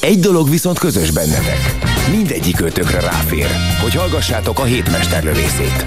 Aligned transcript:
Egy 0.00 0.20
dolog 0.20 0.50
viszont 0.50 0.78
közös 0.78 1.10
bennetek. 1.10 1.76
Mindegyik 2.10 2.60
ötökre 2.60 3.00
ráfér, 3.00 3.46
hogy 3.82 3.94
hallgassátok 3.94 4.58
a 4.58 4.64
hétmesterlövészét. 4.64 5.86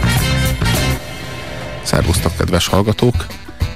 Szervusztok, 1.83 2.37
kedves 2.37 2.67
hallgatók! 2.67 3.25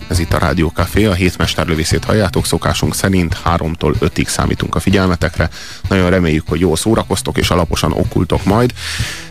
Ez 0.07 0.19
itt 0.19 0.33
a 0.33 0.37
Rádió 0.37 0.67
Café, 0.67 1.05
a 1.05 1.13
hétmesterlövészét 1.13 2.03
halljátok, 2.03 2.45
szokásunk 2.45 2.95
szerint 2.95 3.37
3-tól 3.45 3.93
5-ig 3.99 4.27
számítunk 4.27 4.75
a 4.75 4.79
figyelmetekre. 4.79 5.49
Nagyon 5.89 6.09
reméljük, 6.09 6.47
hogy 6.47 6.59
jól 6.59 6.75
szórakoztok 6.75 7.37
és 7.37 7.49
alaposan 7.49 7.91
okultok 7.91 8.45
majd. 8.45 8.73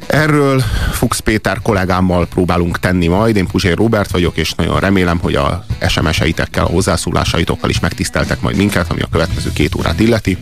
Erről 0.06 0.60
Fuchs 0.92 1.20
Péter 1.20 1.58
kollégámmal 1.62 2.26
próbálunk 2.26 2.78
tenni 2.78 3.06
majd. 3.06 3.36
Én 3.36 3.46
Puzsér 3.46 3.76
Robert 3.76 4.10
vagyok, 4.10 4.36
és 4.36 4.52
nagyon 4.52 4.80
remélem, 4.80 5.18
hogy 5.18 5.34
a 5.34 5.64
SMS-eitekkel, 5.88 6.64
a 6.64 6.68
hozzászólásaitokkal 6.68 7.70
is 7.70 7.80
megtiszteltek 7.80 8.40
majd 8.40 8.56
minket, 8.56 8.90
ami 8.90 9.00
a 9.00 9.08
következő 9.10 9.52
két 9.52 9.74
órát 9.74 10.00
illeti, 10.00 10.36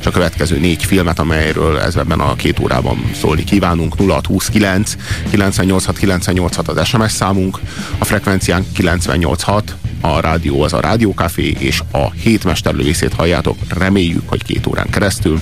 és 0.00 0.06
a 0.06 0.10
következő 0.10 0.58
négy 0.58 0.84
filmet, 0.84 1.18
amelyről 1.18 1.78
ez 1.78 1.96
ebben 1.96 2.20
a 2.20 2.34
két 2.34 2.58
órában 2.58 3.10
szólni 3.20 3.44
kívánunk. 3.44 3.94
0629 3.98 4.94
986 5.30 5.98
986 5.98 6.68
az 6.68 6.86
SMS 6.86 7.12
számunk, 7.12 7.58
a 7.98 8.04
frekvenciánk 8.04 8.72
986, 8.72 9.74
a 10.00 10.20
rádió 10.20 10.62
az 10.62 10.72
a 10.72 10.80
Rádiókafé, 10.80 11.54
és 11.58 11.82
a 11.92 12.10
hétmesterlövészét 12.10 13.14
halljátok, 13.14 13.56
reméljük, 13.78 14.28
hogy 14.28 14.44
két 14.44 14.66
órán 14.66 14.90
keresztül. 14.90 15.40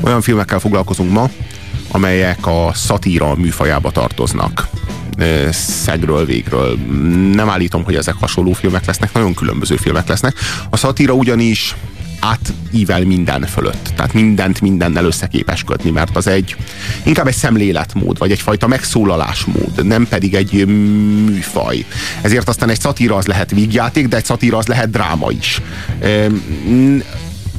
Olyan 0.00 0.20
filmekkel 0.20 0.58
foglalkozunk 0.58 1.10
ma, 1.10 1.30
amelyek 1.92 2.46
a 2.46 2.70
szatíra 2.74 3.34
műfajába 3.34 3.90
tartoznak. 3.90 4.68
Szegről, 5.50 6.24
végről. 6.24 6.76
Nem 7.34 7.48
állítom, 7.48 7.84
hogy 7.84 7.94
ezek 7.94 8.14
hasonló 8.14 8.52
filmek 8.52 8.86
lesznek, 8.86 9.12
nagyon 9.12 9.34
különböző 9.34 9.76
filmek 9.76 10.08
lesznek. 10.08 10.34
A 10.70 10.76
szatíra 10.76 11.12
ugyanis 11.12 11.74
átível 12.20 13.04
minden 13.04 13.42
fölött. 13.46 13.92
Tehát 13.96 14.12
mindent 14.12 14.60
mindennel 14.60 15.04
összeképes 15.04 15.62
kötni, 15.62 15.90
mert 15.90 16.16
az 16.16 16.26
egy 16.26 16.56
inkább 17.02 17.26
egy 17.26 17.34
szemléletmód, 17.34 18.18
vagy 18.18 18.30
egyfajta 18.30 18.66
megszólalásmód, 18.66 19.86
nem 19.86 20.06
pedig 20.08 20.34
egy 20.34 20.66
műfaj. 20.66 21.84
Ezért 22.20 22.48
aztán 22.48 22.68
egy 22.68 22.80
szatíra 22.80 23.16
az 23.16 23.26
lehet 23.26 23.50
vígjáték, 23.50 24.08
de 24.08 24.16
egy 24.16 24.24
szatíra 24.24 24.56
az 24.56 24.66
lehet 24.66 24.90
dráma 24.90 25.30
is 25.30 25.60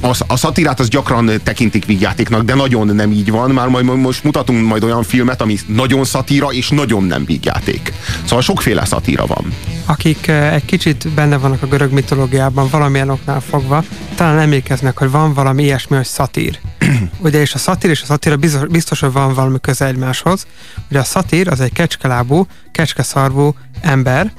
a, 0.04 0.16
a 0.28 0.36
szatirát 0.36 0.80
az 0.80 0.88
gyakran 0.88 1.32
tekintik 1.44 1.86
vígjátéknak, 1.86 2.44
de 2.44 2.54
nagyon 2.54 2.96
nem 2.96 3.12
így 3.12 3.32
van. 3.32 3.52
Már 3.52 3.68
majd 3.68 3.86
most 3.86 4.24
mutatunk 4.24 4.68
majd 4.68 4.84
olyan 4.84 5.04
filmet, 5.04 5.42
ami 5.42 5.58
nagyon 5.68 6.04
szatíra 6.04 6.48
és 6.48 6.70
nagyon 6.70 7.04
nem 7.04 7.26
vígjáték. 7.26 7.94
Szóval 8.24 8.42
sokféle 8.42 8.86
szatíra 8.86 9.26
van. 9.26 9.54
Akik 9.86 10.28
eh, 10.28 10.54
egy 10.54 10.66
kicsit 10.66 11.08
benne 11.10 11.38
vannak 11.38 11.64
a 11.64 11.68
görög 11.68 11.92
mitológiában 11.92 12.68
valamilyen 12.70 13.10
oknál 13.10 13.42
fogva, 13.42 13.84
talán 14.16 14.40
emlékeznek, 14.40 14.98
hogy 14.98 15.12
van 15.12 15.34
valami 15.34 15.64
ilyesmi, 15.64 15.96
hogy 15.96 16.06
szatír. 16.06 16.60
Ugye, 17.26 17.40
és 17.40 17.54
a 17.54 17.58
szatír 17.58 17.90
és 17.90 18.02
a 18.02 18.06
szatíra 18.06 18.38
biztos, 18.38 18.68
biztos, 18.68 19.00
hogy 19.00 19.12
van 19.12 19.34
valami 19.34 19.58
köze 19.62 19.86
egymáshoz. 19.86 20.48
Ugye 20.90 21.00
a 21.00 21.04
szatír 21.04 21.48
az 21.48 21.60
egy 21.60 21.74
kecskelábú, 21.74 22.48
kecskeszarvú 22.72 23.56
ember, 23.82 24.32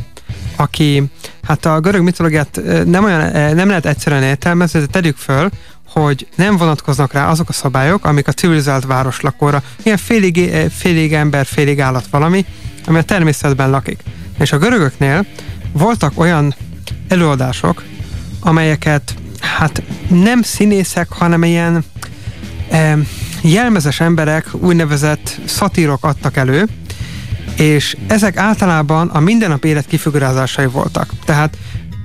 aki, 0.56 1.02
hát 1.42 1.66
a 1.66 1.80
görög 1.80 2.02
mitológiát 2.02 2.60
nem, 2.84 3.04
olyan, 3.04 3.54
nem 3.54 3.68
lehet 3.68 3.86
egyszerűen 3.86 4.22
értelmezni, 4.22 4.80
de 4.80 4.86
tegyük 4.86 5.16
föl, 5.16 5.50
hogy 5.88 6.26
nem 6.34 6.56
vonatkoznak 6.56 7.12
rá 7.12 7.28
azok 7.28 7.48
a 7.48 7.52
szabályok, 7.52 8.04
amik 8.04 8.28
a 8.28 8.32
civilizált 8.32 8.84
városlakóra, 8.84 9.62
ilyen 9.82 9.96
félig, 9.96 10.50
félig 10.70 11.12
ember, 11.12 11.46
félig 11.46 11.80
állat 11.80 12.06
valami, 12.10 12.44
ami 12.86 12.98
a 12.98 13.02
természetben 13.02 13.70
lakik. 13.70 14.02
És 14.38 14.52
a 14.52 14.58
görögöknél 14.58 15.26
voltak 15.72 16.12
olyan 16.18 16.54
előadások, 17.08 17.82
amelyeket 18.40 19.14
hát 19.40 19.82
nem 20.08 20.42
színészek, 20.42 21.08
hanem 21.12 21.44
ilyen 21.44 21.84
e, 22.70 22.98
jelmezes 23.42 24.00
emberek, 24.00 24.46
úgynevezett 24.52 25.40
szatírok 25.44 26.04
adtak 26.04 26.36
elő, 26.36 26.68
és 27.64 27.96
ezek 28.06 28.36
általában 28.36 29.08
a 29.08 29.20
mindennapi 29.20 29.68
élet 29.68 29.86
kifigurázásai 29.86 30.66
voltak. 30.66 31.10
Tehát 31.24 31.56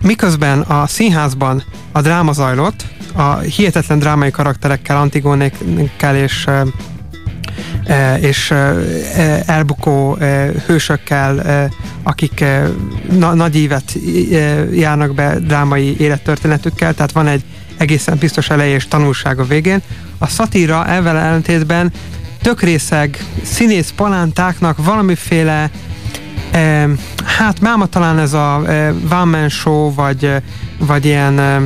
miközben 0.02 0.59
a 0.62 0.88
színházban 0.88 1.64
a 1.92 2.02
dráma 2.02 2.34
zajlott, 2.34 2.86
a 3.14 3.38
hihetetlen 3.38 4.00
drámai 4.00 4.31
karakterekkel, 4.31 4.98
Antigónékkel 4.98 6.16
és 6.16 6.48
és 8.19 8.53
elbukó 9.46 10.18
hősökkel, 10.66 11.69
akik 12.03 12.44
nagy 13.34 13.56
évet 13.56 13.98
járnak 14.74 15.16
be 15.16 15.40
drámai 15.40 15.96
élettörténetükkel, 16.00 16.94
tehát 16.94 17.12
van 17.12 17.28
egy 17.28 17.44
egészen 17.78 18.18
biztos 18.18 18.50
eleje 18.50 18.75
és 18.75 18.88
tanulság 18.88 19.40
a 19.40 19.44
végén. 19.44 19.81
A 20.18 20.28
szatíra 20.28 20.88
ezzel 20.88 21.18
ellentétben 21.18 21.92
tökrészeg 22.42 23.18
színész 23.44 23.94
palántáknak 23.96 24.86
valamiféle 24.86 25.70
eh, 26.52 26.90
hát 27.26 27.62
máma 27.62 27.86
talán 27.86 28.20
ez 28.20 28.34
a 28.34 28.62
eh, 28.68 28.94
one 29.12 29.50
show, 29.50 29.94
vagy, 29.94 30.36
vagy 30.80 31.06
ilyen, 31.06 31.40
eh, 31.40 31.62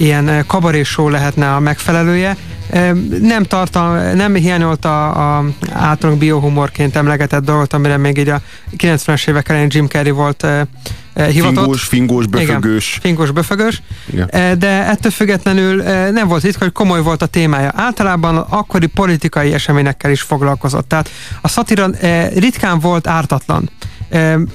ilyen 0.00 0.44
kabaré 0.46 0.82
show 0.82 1.08
lehetne 1.08 1.54
a 1.54 1.60
megfelelője. 1.60 2.36
Eh, 2.70 2.92
nem 3.20 3.42
tartal, 3.42 4.12
nem 4.12 4.34
hiányolta 4.34 5.10
a, 5.10 5.44
általunk 5.72 6.18
biohumorként 6.18 6.96
emlegetett 6.96 7.44
dolgot, 7.44 7.72
amire 7.72 7.96
még 7.96 8.18
így 8.18 8.28
a 8.28 8.40
90-es 8.76 9.28
évek 9.28 9.48
elején 9.48 9.68
Jim 9.70 9.86
Carrey 9.86 10.12
volt 10.12 10.44
eh, 10.44 10.60
Eh, 10.60 10.66
hivatott. 11.14 11.54
Fingós, 11.56 11.82
fingós, 11.82 12.26
böfögős. 12.26 12.88
Igen, 12.88 13.00
fingós, 13.00 13.30
böfögős. 13.30 13.82
Igen. 14.12 14.28
Eh, 14.30 14.52
de 14.52 14.68
ettől 14.68 15.10
függetlenül 15.10 15.82
eh, 15.82 16.10
nem 16.10 16.28
volt 16.28 16.42
ritka, 16.42 16.64
hogy 16.64 16.72
komoly 16.72 17.02
volt 17.02 17.22
a 17.22 17.26
témája. 17.26 17.72
Általában 17.74 18.36
akkori 18.36 18.86
politikai 18.86 19.52
eseményekkel 19.52 20.10
is 20.10 20.22
foglalkozott. 20.22 20.88
Tehát 20.88 21.10
a 21.40 21.48
szatira 21.48 21.90
ritkán 22.34 22.78
volt 22.78 23.06
ártatlan 23.06 23.70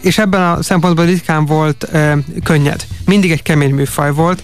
és 0.01 0.17
ebben 0.17 0.41
a 0.41 0.63
szempontból 0.63 1.05
ritkán 1.05 1.45
volt 1.45 1.89
könnyed. 2.43 2.85
Mindig 3.05 3.31
egy 3.31 3.43
kemény 3.43 3.73
műfaj 3.73 4.13
volt, 4.13 4.43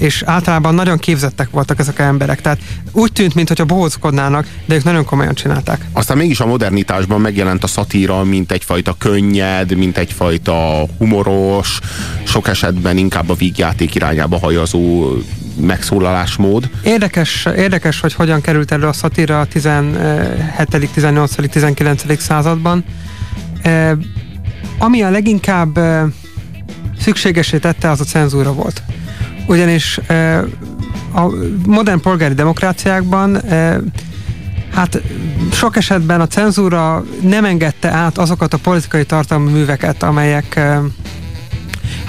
és 0.00 0.22
általában 0.26 0.74
nagyon 0.74 0.98
képzettek 0.98 1.50
voltak 1.50 1.78
ezek 1.78 1.98
az 1.98 2.04
emberek. 2.04 2.40
Tehát 2.40 2.58
úgy 2.92 3.12
tűnt, 3.12 3.34
mintha 3.34 3.64
bohózkodnának, 3.64 4.46
de 4.64 4.74
ők 4.74 4.84
nagyon 4.84 5.04
komolyan 5.04 5.34
csinálták. 5.34 5.86
Aztán 5.92 6.16
mégis 6.16 6.40
a 6.40 6.46
modernitásban 6.46 7.20
megjelent 7.20 7.64
a 7.64 7.66
szatíra, 7.66 8.24
mint 8.24 8.52
egyfajta 8.52 8.94
könnyed, 8.98 9.76
mint 9.76 9.98
egyfajta 9.98 10.86
humoros, 10.98 11.78
sok 12.24 12.48
esetben 12.48 12.96
inkább 12.96 13.28
a 13.28 13.34
vígjáték 13.34 13.94
irányába 13.94 14.38
hajazó 14.38 15.12
megszólalásmód. 15.60 16.70
Érdekes, 16.84 17.48
érdekes, 17.56 18.00
hogy 18.00 18.14
hogyan 18.14 18.40
került 18.40 18.72
elő 18.72 18.86
a 18.86 18.92
szatíra 18.92 19.40
a 19.40 19.46
17., 19.46 20.90
18., 20.92 21.50
19. 21.50 22.20
században 22.22 22.84
ami 24.82 25.02
a 25.02 25.10
leginkább 25.10 25.78
szükségesé 27.00 27.58
tette, 27.58 27.90
az 27.90 28.00
a 28.00 28.04
cenzúra 28.04 28.52
volt. 28.52 28.82
Ugyanis 29.46 30.00
a 31.14 31.28
modern 31.66 32.00
polgári 32.00 32.34
demokráciákban 32.34 33.40
hát 34.74 35.02
sok 35.52 35.76
esetben 35.76 36.20
a 36.20 36.26
cenzúra 36.26 37.04
nem 37.20 37.44
engedte 37.44 37.88
át 37.88 38.18
azokat 38.18 38.52
a 38.54 38.58
politikai 38.58 39.04
tartalmi 39.04 39.50
műveket, 39.50 40.02
amelyek 40.02 40.60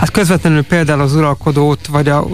hát 0.03 0.11
közvetlenül 0.11 0.63
például 0.63 1.01
az 1.01 1.15
uralkodót, 1.15 1.87
vagy 1.87 2.07
a, 2.09 2.27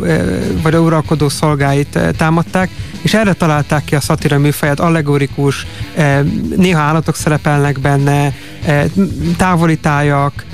vagy 0.62 0.76
a 0.76 0.80
uralkodó 0.80 1.30
szolgáit 1.30 2.00
támadták, 2.18 2.70
és 3.02 3.14
erre 3.14 3.34
találták 3.34 3.84
ki 3.84 3.96
a 3.96 4.00
szatira 4.00 4.38
műfaját, 4.38 4.80
allegorikus, 4.80 5.66
néha 6.56 6.82
állatok 6.82 7.16
szerepelnek 7.16 7.80
benne, 7.80 8.34
távoli 9.38 9.78
tájak, 9.78 10.46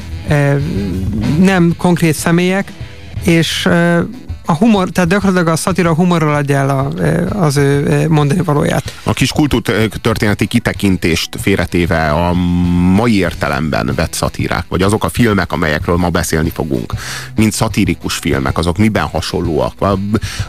nem 1.40 1.74
konkrét 1.78 2.14
személyek, 2.14 2.72
és 3.24 3.70
a 4.46 4.54
humor, 4.54 4.90
tehát 4.90 5.10
gyakorlatilag 5.10 5.54
a 5.54 5.56
szatira 5.56 5.94
humorral 5.94 6.36
adja 6.36 6.58
el 6.58 6.70
a, 6.70 6.90
az 7.40 7.58
ő 7.58 8.06
mondani 8.10 8.42
valóját. 8.44 8.94
A 9.04 9.14
kis 9.14 9.32
kultúrtörténeti 9.32 10.46
kitekintést 10.46 11.36
félretéve 11.42 12.10
a 12.10 12.34
mai 12.96 13.18
értelemben 13.18 13.92
vett 13.96 14.14
szatírák, 14.14 14.66
vagy 14.68 14.82
azok 14.82 15.04
a 15.04 15.10
filmek, 15.10 15.52
amelyekről 15.52 15.96
ma 15.96 16.10
beszélni 16.10 16.50
fogunk, 16.50 16.94
mint 17.36 17.54
szatirikus 17.54 18.16
filmek, 18.16 18.58
azok 18.58 18.78
miben 18.78 19.06
hasonlóak? 19.06 19.74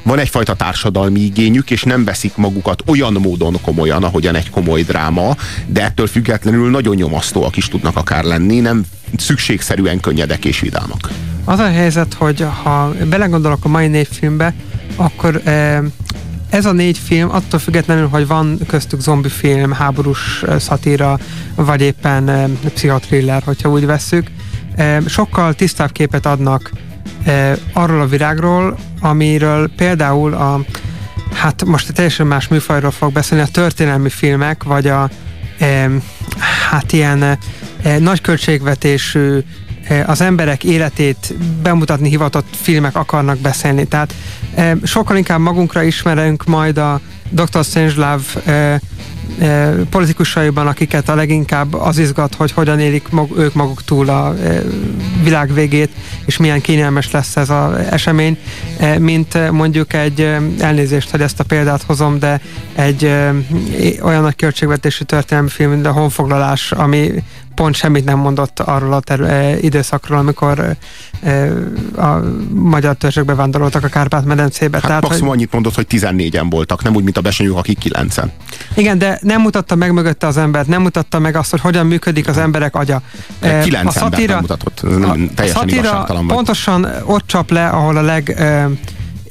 Van 0.03 0.19
egyfajta 0.19 0.55
társadalmi 0.55 1.21
igényük, 1.21 1.71
és 1.71 1.83
nem 1.83 2.05
veszik 2.05 2.37
magukat 2.37 2.83
olyan 2.87 3.13
módon 3.13 3.61
komolyan, 3.63 4.05
ahogyan 4.05 4.35
egy 4.35 4.51
komoly 4.51 4.83
dráma, 4.83 5.37
de 5.67 5.85
ettől 5.85 6.07
függetlenül 6.07 6.71
nagyon 6.71 6.95
nyomasztóak 6.95 7.57
is 7.57 7.69
tudnak 7.69 7.97
akár 7.97 8.25
lenni, 8.25 8.61
nem 8.61 8.85
szükségszerűen 9.17 10.01
könnyedek 10.01 10.45
és 10.45 10.61
vidámak. 10.61 11.11
Az 11.45 11.59
a 11.59 11.71
helyzet, 11.71 12.15
hogy 12.15 12.47
ha 12.63 12.93
belegondolok 13.09 13.65
a 13.65 13.69
mai 13.69 13.87
négy 13.87 14.09
filmbe, 14.11 14.55
akkor 14.97 15.41
eh, 15.45 15.79
ez 16.51 16.67
a 16.67 16.73
négy 16.73 16.99
film, 16.99 17.31
attól 17.31 17.61
függetlenül, 17.61 18.09
hogy 18.09 18.27
van 18.27 18.59
köztük 18.67 19.01
zombi 19.01 19.29
film, 19.29 19.73
háborús 19.73 20.43
eh, 20.43 20.59
szatíra, 20.59 21.19
vagy 21.55 21.81
éppen 21.81 22.29
eh, 22.29 22.49
pszichotriller, 22.75 23.43
hogyha 23.43 23.71
úgy 23.71 23.87
vesszük, 23.87 24.27
sokkal 25.07 25.55
tisztább 25.55 25.93
képet 25.93 26.27
adnak 26.27 26.71
arról 27.73 28.01
a 28.01 28.07
virágról, 28.07 28.79
amiről 29.01 29.71
például 29.77 30.35
a 30.35 30.61
hát 31.33 31.65
most 31.65 31.93
teljesen 31.93 32.27
más 32.27 32.49
műfajról 32.49 32.91
fog 32.91 33.13
beszélni, 33.13 33.45
a 33.45 33.49
történelmi 33.53 34.09
filmek, 34.09 34.63
vagy 34.63 34.87
a 34.87 35.11
hát 36.71 36.93
ilyen 36.93 37.39
nagy 37.99 38.21
költségvetésű 38.21 39.39
az 40.07 40.21
emberek 40.21 40.65
életét 40.65 41.35
bemutatni 41.63 42.09
hivatott 42.09 42.47
filmek 42.51 42.97
akarnak 42.97 43.39
beszélni. 43.39 43.85
Tehát 43.85 44.15
sokkal 44.83 45.17
inkább 45.17 45.41
magunkra 45.41 45.83
ismerünk 45.83 46.45
majd 46.45 46.79
a 46.79 47.01
Dr. 47.31 47.65
Strangelove 47.65 48.23
politikusaiban, 49.91 50.67
akiket 50.67 51.09
a 51.09 51.15
leginkább 51.15 51.75
az 51.75 51.99
izgat, 51.99 52.35
hogy 52.35 52.53
hogyan 52.53 52.81
élik 52.81 53.09
mag, 53.09 53.39
ők 53.39 53.55
maguk 53.55 53.85
túl 53.85 54.09
a 54.09 54.35
világ 55.23 55.55
végét, 55.55 55.91
és 56.25 56.37
milyen 56.37 56.61
kényelmes 56.61 57.11
lesz 57.11 57.37
ez 57.37 57.51
az 57.51 57.77
esemény, 57.91 58.39
mint 58.99 59.51
mondjuk 59.51 59.93
egy 59.93 60.37
elnézést, 60.59 61.11
hogy 61.11 61.21
ezt 61.21 61.41
a 61.41 61.45
példát 61.45 61.83
hozom, 61.83 62.19
de 62.19 62.41
egy 62.75 63.05
olyan 64.03 64.23
nagy 64.23 64.37
költségvetésű 64.37 65.05
történelmi 65.05 65.49
film, 65.49 65.71
mint 65.71 65.87
a 65.87 65.93
honfoglalás, 65.93 66.73
ami 66.73 67.13
pont 67.57 67.75
semmit 67.75 68.05
nem 68.05 68.19
mondott 68.19 68.61
arról 68.61 68.93
a 68.93 69.01
terü- 69.01 69.29
eh, 69.29 69.63
időszakról, 69.65 70.19
amikor 70.19 70.77
eh, 71.21 71.51
a 71.97 72.21
magyar 72.51 72.97
törzsök 72.97 73.25
bevándoroltak 73.25 73.85
a 73.85 73.89
Kárpát-medencébe. 73.89 74.77
Hát 74.77 74.87
Tehát, 74.87 75.03
maximum 75.03 75.29
hogy... 75.29 75.37
annyit 75.37 75.53
mondott, 75.53 75.75
hogy 75.75 75.87
14-en 75.91 76.47
voltak, 76.51 76.83
nem 76.83 76.95
úgy, 76.95 77.05
mint 77.05 77.17
a 77.17 77.21
besenyők, 77.21 77.57
akik 77.57 77.79
9-en. 77.85 78.29
Igen, 78.75 78.99
de 78.99 79.19
nem 79.23 79.41
mutatta 79.41 79.75
meg 79.75 79.93
mögötte 79.93 80.27
az 80.27 80.37
embert, 80.37 80.67
nem 80.67 80.83
mutatta 80.83 81.19
meg 81.19 81.37
azt, 81.37 81.51
hogy 81.51 81.61
hogyan 81.61 81.87
működik 81.87 82.29
az 82.29 82.39
emberek 82.39 82.75
agya. 82.75 83.03
9 83.41 83.75
eh, 83.75 83.87
a 83.87 83.91
szatira, 83.91 84.33
nem 84.33 84.41
mutatott, 84.41 84.81
ez 84.85 84.97
nem, 84.97 85.31
teljesen 85.35 85.63
a 85.63 85.69
szatira 85.69 86.07
pontosan 86.27 86.87
ott 87.05 87.27
csap 87.27 87.51
le, 87.51 87.69
ahol 87.69 87.97
a 87.97 88.03
leg 88.03 88.45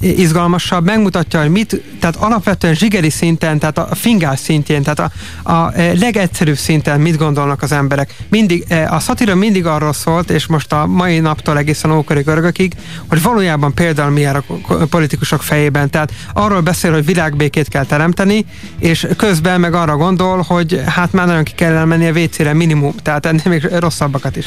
izgalmasabb, 0.00 0.84
megmutatja, 0.84 1.40
hogy 1.40 1.50
mit, 1.50 1.82
tehát 2.00 2.16
alapvetően 2.16 2.74
zsigeri 2.74 3.10
szinten, 3.10 3.58
tehát 3.58 3.78
a 3.78 3.94
fingás 3.94 4.38
szintjén, 4.38 4.82
tehát 4.82 5.12
a, 5.42 5.52
a 5.52 5.72
legegyszerűbb 6.00 6.56
szinten 6.56 7.00
mit 7.00 7.16
gondolnak 7.16 7.62
az 7.62 7.72
emberek. 7.72 8.14
Mindig, 8.28 8.64
e, 8.68 8.92
a 8.92 8.98
szatira 8.98 9.34
mindig 9.34 9.66
arról 9.66 9.92
szólt, 9.92 10.30
és 10.30 10.46
most 10.46 10.72
a 10.72 10.86
mai 10.86 11.18
naptól 11.18 11.58
egészen 11.58 11.90
ókori 11.90 12.22
görögökig, 12.22 12.72
hogy 13.08 13.22
valójában 13.22 13.74
például 13.74 14.10
mi 14.10 14.24
a 14.24 14.44
politikusok 14.90 15.42
fejében. 15.42 15.90
Tehát 15.90 16.12
arról 16.32 16.60
beszél, 16.60 16.92
hogy 16.92 17.04
világbékét 17.04 17.68
kell 17.68 17.84
teremteni, 17.84 18.44
és 18.78 19.06
közben 19.16 19.60
meg 19.60 19.74
arra 19.74 19.96
gondol, 19.96 20.44
hogy 20.48 20.82
hát 20.86 21.12
már 21.12 21.26
nagyon 21.26 21.44
ki 21.44 21.52
kell 21.54 21.84
menni 21.84 22.08
a 22.08 22.12
WC-re 22.12 22.52
minimum, 22.52 22.94
tehát 23.02 23.26
ennél 23.26 23.42
még 23.44 23.68
rosszabbakat 23.78 24.36
is. 24.36 24.46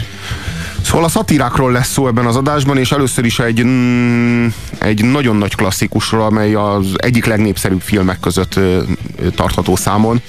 Szóval 0.84 1.04
a 1.04 1.10
szatírákról 1.10 1.72
lesz 1.72 1.92
szó 1.92 2.08
ebben 2.08 2.26
az 2.26 2.36
adásban, 2.36 2.78
és 2.78 2.92
először 2.92 3.26
is 3.26 3.40
egy, 3.40 3.64
mm, 3.64 4.48
egy 4.78 5.06
nagyon 5.06 5.36
nagy 5.36 5.56
klasszikusról, 5.56 6.22
amely 6.22 6.54
az 6.54 6.86
egyik 6.96 7.26
legnépszerűbb 7.26 7.81
filmek 7.81 8.20
között 8.20 8.60
tartható 9.36 9.76
számon. 9.76 10.22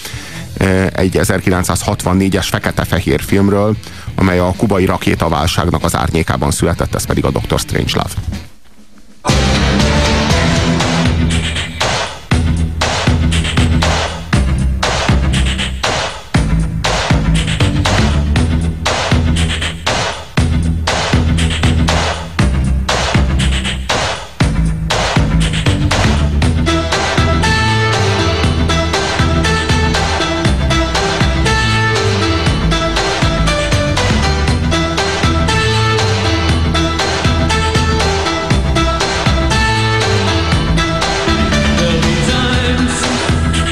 Egy 0.92 1.18
1964-es 1.18 2.46
fekete-fehér 2.50 3.22
filmről, 3.22 3.76
amely 4.14 4.38
a 4.38 4.54
kubai 4.56 4.84
rakétaválságnak 4.84 5.84
az 5.84 5.96
árnyékában 5.96 6.50
született, 6.50 6.94
ez 6.94 7.06
pedig 7.06 7.24
a 7.24 7.30
Dr. 7.30 7.58
Strangelove. 7.58 8.12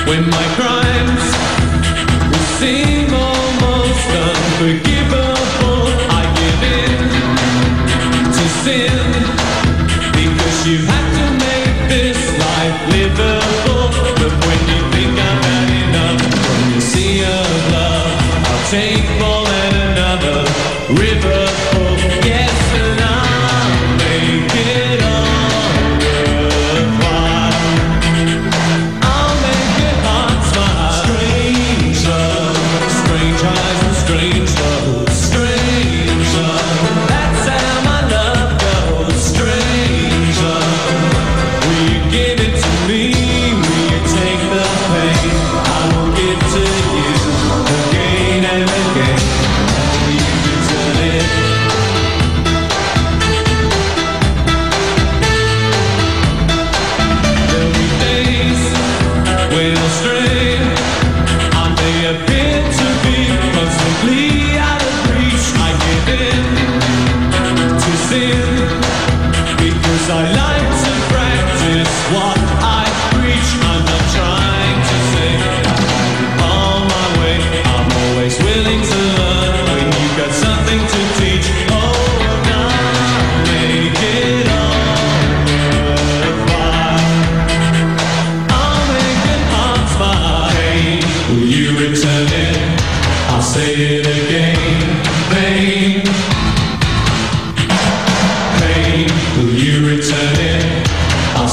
When 0.09 0.25
my 0.31 0.55
cry. 0.57 0.88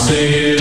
Say 0.06 0.52
it. 0.52 0.55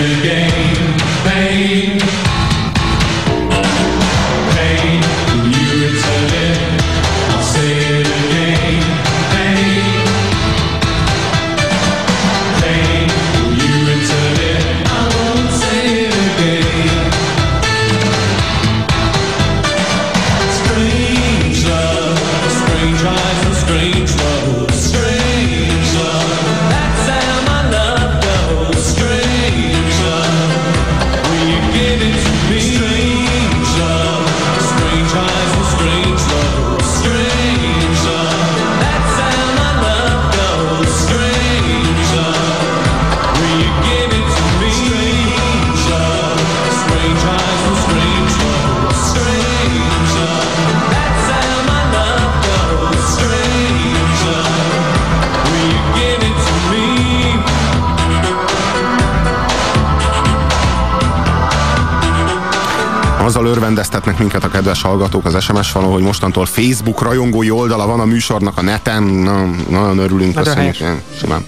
Azzal 63.25 63.45
örvendeztetnek 63.45 64.17
minket 64.17 64.43
a 64.43 64.47
kedves 64.47 64.81
hallgatók 64.81 65.25
az 65.25 65.43
SMS 65.43 65.69
falon, 65.69 65.91
hogy 65.91 66.01
mostantól 66.01 66.45
Facebook 66.45 67.01
rajongói 67.01 67.49
oldala 67.49 67.85
van 67.85 67.99
a 67.99 68.05
műsornak 68.05 68.57
a 68.57 68.61
neten. 68.61 69.03
Na, 69.03 69.45
nagyon 69.69 69.97
örülünk, 69.97 70.35
köszönjük. 70.35 70.75
Simán. 71.19 71.45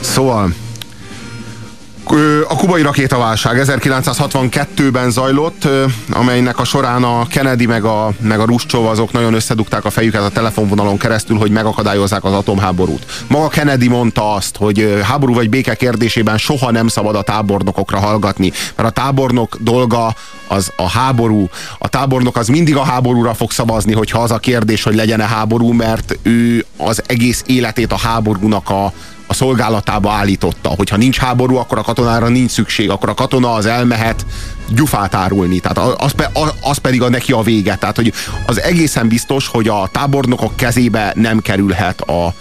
Szóval, 0.00 0.54
a 2.48 2.56
kubai 2.56 2.82
rakétaválság 2.82 3.62
1962-ben 3.66 5.10
zajlott, 5.10 5.68
amelynek 6.10 6.58
a 6.58 6.64
során 6.64 7.02
a 7.02 7.26
Kennedy 7.26 7.66
meg 7.66 7.84
a, 7.84 8.12
meg 8.20 8.40
a 8.40 8.44
Ruscsov 8.44 8.86
azok 8.86 9.12
nagyon 9.12 9.34
összedugták 9.34 9.84
a 9.84 9.90
fejüket 9.90 10.22
a 10.22 10.28
telefonvonalon 10.28 10.98
keresztül, 10.98 11.36
hogy 11.36 11.50
megakadályozzák 11.50 12.24
az 12.24 12.32
atomháborút. 12.32 13.24
Maga 13.26 13.48
Kennedy 13.48 13.88
mondta 13.88 14.34
azt, 14.34 14.56
hogy 14.56 15.00
háború 15.02 15.34
vagy 15.34 15.48
béke 15.48 15.74
kérdésében 15.74 16.38
soha 16.38 16.70
nem 16.70 16.88
szabad 16.88 17.16
a 17.16 17.22
tábornokokra 17.22 17.98
hallgatni, 17.98 18.52
mert 18.76 18.88
a 18.88 18.92
tábornok 18.92 19.56
dolga 19.60 20.14
az 20.48 20.72
a 20.76 20.88
háború. 20.88 21.48
A 21.78 21.88
tábornok 21.88 22.36
az 22.36 22.48
mindig 22.48 22.76
a 22.76 22.84
háborúra 22.84 23.34
fog 23.34 23.50
szavazni, 23.50 23.92
hogyha 23.92 24.18
az 24.18 24.30
a 24.30 24.38
kérdés, 24.38 24.82
hogy 24.82 24.94
legyen-e 24.94 25.26
háború, 25.26 25.72
mert 25.72 26.18
ő 26.22 26.64
az 26.76 27.02
egész 27.06 27.42
életét 27.46 27.92
a 27.92 27.98
háborúnak 27.98 28.70
a, 28.70 28.92
a 29.32 29.34
szolgálatába 29.34 30.10
állította. 30.10 30.68
Hogyha 30.68 30.96
nincs 30.96 31.18
háború, 31.18 31.56
akkor 31.56 31.78
a 31.78 31.82
katonára 31.82 32.28
nincs 32.28 32.50
szükség, 32.50 32.90
akkor 32.90 33.08
a 33.08 33.14
katona 33.14 33.52
az 33.52 33.66
elmehet 33.66 34.26
gyufát 34.68 35.14
árulni. 35.14 35.60
Tehát 35.60 35.78
az, 35.98 36.14
az 36.60 36.78
pedig 36.78 37.02
a 37.02 37.08
neki 37.08 37.32
a 37.32 37.40
vége. 37.40 37.74
Tehát, 37.74 37.96
hogy 37.96 38.12
az 38.46 38.60
egészen 38.60 39.08
biztos, 39.08 39.46
hogy 39.46 39.68
a 39.68 39.88
tábornokok 39.92 40.56
kezébe 40.56 41.12
nem 41.16 41.38
kerülhet 41.40 42.00
a, 42.00 42.34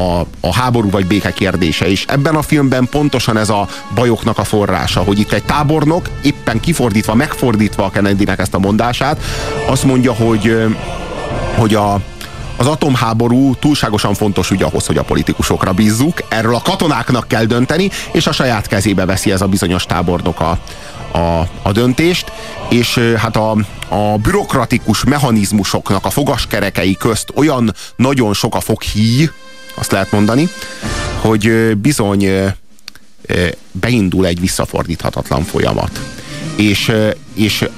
a, 0.00 0.26
a 0.40 0.54
háború 0.54 0.90
vagy 0.90 1.06
béke 1.06 1.32
kérdése. 1.32 1.90
És 1.90 2.04
ebben 2.08 2.34
a 2.34 2.42
filmben 2.42 2.88
pontosan 2.90 3.36
ez 3.36 3.48
a 3.48 3.68
bajoknak 3.94 4.38
a 4.38 4.44
forrása, 4.44 5.00
hogy 5.00 5.18
itt 5.18 5.32
egy 5.32 5.44
tábornok 5.44 6.10
éppen 6.22 6.60
kifordítva, 6.60 7.14
megfordítva 7.14 7.84
a 7.84 7.90
Kennedynek 7.90 8.38
ezt 8.38 8.54
a 8.54 8.58
mondását, 8.58 9.22
azt 9.66 9.84
mondja, 9.84 10.12
hogy, 10.12 10.66
hogy 11.56 11.74
a, 11.74 12.00
az 12.56 12.66
atomháború 12.66 13.54
túlságosan 13.54 14.14
fontos 14.14 14.50
ügy 14.50 14.62
ahhoz, 14.62 14.86
hogy 14.86 14.98
a 14.98 15.02
politikusokra 15.02 15.72
bízzuk. 15.72 16.22
Erről 16.28 16.54
a 16.54 16.62
katonáknak 16.62 17.28
kell 17.28 17.44
dönteni, 17.44 17.90
és 18.12 18.26
a 18.26 18.32
saját 18.32 18.66
kezébe 18.66 19.04
veszi 19.04 19.32
ez 19.32 19.40
a 19.40 19.46
bizonyos 19.46 19.84
tábornok 19.84 20.40
a, 20.40 20.58
a, 21.18 21.48
a 21.62 21.72
döntést, 21.72 22.32
és 22.68 23.14
hát 23.16 23.36
a, 23.36 23.50
a 23.88 24.18
bürokratikus 24.22 25.04
mechanizmusoknak 25.04 26.04
a 26.04 26.10
fogaskerekei 26.10 26.96
közt 26.96 27.32
olyan 27.34 27.74
nagyon 27.96 28.34
sok 28.34 28.54
a 28.54 28.60
foghíj, 28.60 29.30
azt 29.74 29.92
lehet 29.92 30.12
mondani, 30.12 30.48
hogy 31.20 31.76
bizony 31.76 32.26
beindul 33.72 34.26
egy 34.26 34.40
visszafordíthatatlan 34.40 35.42
folyamat. 35.42 36.00
És, 36.56 36.92
és 37.34 37.68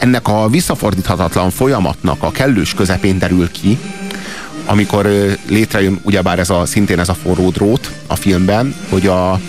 ennek 0.00 0.28
a 0.28 0.48
visszafordíthatatlan 0.48 1.50
folyamatnak 1.50 2.22
a 2.22 2.30
kellős 2.30 2.74
közepén 2.74 3.18
derül 3.18 3.50
ki, 3.50 3.78
amikor 4.66 5.10
létrejön 5.48 6.00
ugyebár 6.02 6.38
ez 6.38 6.50
a, 6.50 6.66
szintén 6.66 6.98
ez 6.98 7.08
a 7.08 7.14
forró 7.14 7.50
drót 7.50 7.90
a 8.06 8.16
filmben, 8.16 8.74
hogy 8.88 9.06
a 9.06 9.40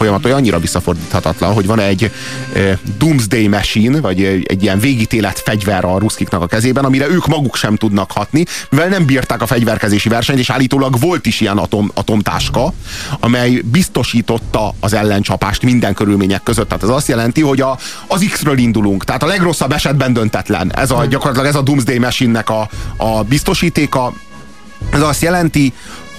folyamat 0.00 0.24
olyannyira 0.24 0.58
visszafordíthatatlan, 0.58 1.52
hogy 1.52 1.66
van 1.66 1.78
egy 1.78 2.10
e, 2.54 2.78
Doomsday 2.98 3.48
Machine, 3.48 4.00
vagy 4.00 4.24
egy, 4.24 4.46
egy 4.48 4.62
ilyen 4.62 4.78
végítélet 4.78 5.38
fegyver 5.38 5.84
a 5.84 5.98
ruszkiknak 5.98 6.42
a 6.42 6.46
kezében, 6.46 6.84
amire 6.84 7.08
ők 7.08 7.26
maguk 7.26 7.56
sem 7.56 7.76
tudnak 7.76 8.12
hatni, 8.12 8.44
mivel 8.70 8.88
nem 8.88 9.06
bírták 9.06 9.42
a 9.42 9.46
fegyverkezési 9.46 10.08
versenyt, 10.08 10.38
és 10.38 10.50
állítólag 10.50 11.00
volt 11.00 11.26
is 11.26 11.40
ilyen 11.40 11.58
atom, 11.58 11.90
atomtáska, 11.94 12.72
amely 13.20 13.62
biztosította 13.64 14.74
az 14.80 14.92
ellencsapást 14.92 15.62
minden 15.62 15.94
körülmények 15.94 16.42
között. 16.42 16.68
Tehát 16.68 16.82
ez 16.82 16.88
azt 16.88 17.08
jelenti, 17.08 17.40
hogy 17.40 17.60
a, 17.60 17.78
az 18.06 18.26
X-ről 18.30 18.58
indulunk, 18.58 19.04
tehát 19.04 19.22
a 19.22 19.26
legrosszabb 19.26 19.72
esetben 19.72 20.12
döntetlen. 20.12 20.72
Ez 20.76 20.90
a, 20.90 21.04
gyakorlatilag 21.04 21.46
ez 21.46 21.54
a 21.54 21.62
Doomsday 21.62 21.98
Machine-nek 21.98 22.50
a, 22.50 22.68
a 22.96 23.22
biztosítéka, 23.22 24.12
ez 24.90 25.00
azt 25.00 25.22
jelenti, 25.22 25.72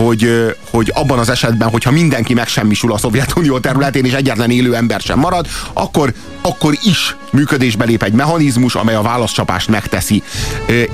hogy, 0.06 0.56
hogy 0.70 0.92
abban 0.96 1.20
az 1.20 1.30
esetben, 1.30 1.70
hogyha 1.70 1.92
mindenki 1.92 2.34
megsemmisül 2.34 2.94
a 2.94 2.98
Szovjetunió 2.98 3.60
területén, 3.60 4.06
és 4.06 4.14
egyetlen 4.14 4.50
élő 4.50 4.76
ember 4.76 5.00
sem 5.00 5.20
marad, 5.20 5.48
akkor, 5.74 6.14
akkor 6.42 6.74
is 6.84 7.16
működésbe 7.32 7.86
lép 7.86 8.04
egy 8.04 8.14
mechanizmus, 8.14 8.76
amely 8.76 8.96
a 8.96 9.02
válaszcsapást 9.02 9.68
megteszi, 9.68 10.24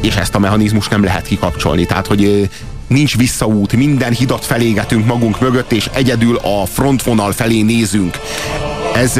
és 0.02 0.16
ezt 0.16 0.36
a 0.36 0.40
mechanizmus 0.40 0.88
nem 0.88 1.04
lehet 1.04 1.28
kikapcsolni. 1.28 1.86
Tehát, 1.86 2.08
hogy 2.08 2.50
nincs 2.88 3.18
visszaút, 3.18 3.74
minden 3.74 4.14
hidat 4.14 4.46
felégetünk 4.46 5.06
magunk 5.06 5.40
mögött, 5.40 5.72
és 5.72 5.90
egyedül 5.94 6.36
a 6.36 6.66
frontvonal 6.66 7.32
felé 7.32 7.62
nézünk. 7.62 8.20
Ez, 8.96 9.20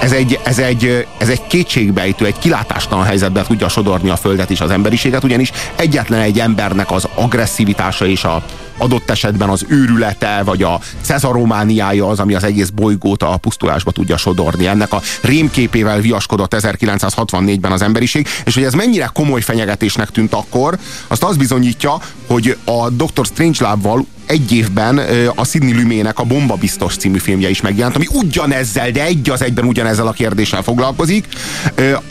ez 0.00 0.12
egy, 0.12 0.38
ez, 0.44 0.58
egy, 0.58 1.06
ez 1.18 1.28
egy 1.28 1.46
kétségbejtő, 1.46 2.26
egy 2.26 2.38
kilátástalan 2.38 3.04
helyzetbe 3.04 3.42
tudja 3.42 3.68
sodorni 3.68 4.10
a 4.10 4.16
Földet 4.16 4.50
és 4.50 4.60
az 4.60 4.70
emberiséget, 4.70 5.24
ugyanis 5.24 5.52
egyetlen 5.76 6.20
egy 6.20 6.38
embernek 6.38 6.90
az 6.90 7.08
agresszivitása 7.14 8.06
és 8.06 8.24
a 8.24 8.44
adott 8.82 9.10
esetben 9.10 9.48
az 9.48 9.64
őrülete, 9.68 10.42
vagy 10.44 10.62
a 10.62 10.80
cezaromániája 11.00 12.08
az, 12.08 12.18
ami 12.18 12.34
az 12.34 12.44
egész 12.44 12.68
bolygót 12.68 13.22
a 13.22 13.36
pusztulásba 13.36 13.90
tudja 13.90 14.16
sodorni. 14.16 14.66
Ennek 14.66 14.92
a 14.92 15.00
rémképével 15.20 16.00
viaskodott 16.00 16.54
1964-ben 16.56 17.72
az 17.72 17.82
emberiség, 17.82 18.28
és 18.44 18.54
hogy 18.54 18.64
ez 18.64 18.74
mennyire 18.74 19.10
komoly 19.12 19.40
fenyegetésnek 19.40 20.10
tűnt 20.10 20.32
akkor, 20.32 20.78
azt 21.08 21.24
az 21.24 21.36
bizonyítja, 21.36 22.00
hogy 22.26 22.56
a 22.64 22.90
Dr. 22.90 23.24
Strangelove-val 23.24 24.06
egy 24.26 24.52
évben 24.52 25.00
a 25.34 25.44
Sidney 25.44 25.74
Lumének 25.74 26.18
a 26.18 26.24
Bomba 26.24 26.54
Biztos 26.54 26.96
című 26.96 27.18
filmje 27.18 27.48
is 27.50 27.60
megjelent, 27.60 27.96
ami 27.96 28.06
ugyanezzel, 28.12 28.90
de 28.90 29.04
egy 29.04 29.30
az 29.30 29.42
egyben 29.42 29.64
ugyanezzel 29.64 30.06
a 30.06 30.12
kérdéssel 30.12 30.62
foglalkozik, 30.62 31.26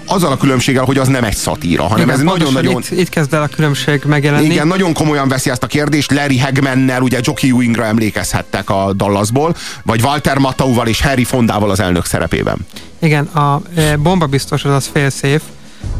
azzal 0.05 0.31
a 0.31 0.37
különbséggel, 0.37 0.83
hogy 0.83 0.97
az 0.97 1.07
nem 1.07 1.23
egy 1.23 1.35
szatíra, 1.35 1.83
hanem 1.83 2.05
Igen, 2.05 2.19
ez 2.19 2.23
nagyon-nagyon... 2.23 2.81
Itt, 2.89 2.99
itt 2.99 3.09
kezd 3.09 3.33
el 3.33 3.41
a 3.41 3.47
különbség 3.47 4.01
megjelenni. 4.05 4.45
Igen, 4.45 4.67
nagyon 4.67 4.93
komolyan 4.93 5.27
veszi 5.27 5.49
ezt 5.49 5.63
a 5.63 5.67
kérdést, 5.67 6.11
Larry 6.11 6.39
Hagmannel, 6.39 7.01
ugye 7.01 7.19
Jockey 7.21 7.49
Ewingra 7.49 7.85
emlékezhettek 7.85 8.69
a 8.69 8.93
Dallasból, 8.93 9.55
vagy 9.83 10.01
Walter 10.01 10.37
Matthauval 10.37 10.87
és 10.87 11.01
Harry 11.01 11.23
Fondával 11.23 11.69
az 11.69 11.79
elnök 11.79 12.05
szerepében. 12.05 12.57
Igen, 12.99 13.25
a 13.25 13.61
Bomba 13.99 14.25
Biztos 14.25 14.63
az 14.63 14.73
az 14.73 14.89
Fail 14.93 15.09
Safe, 15.09 15.41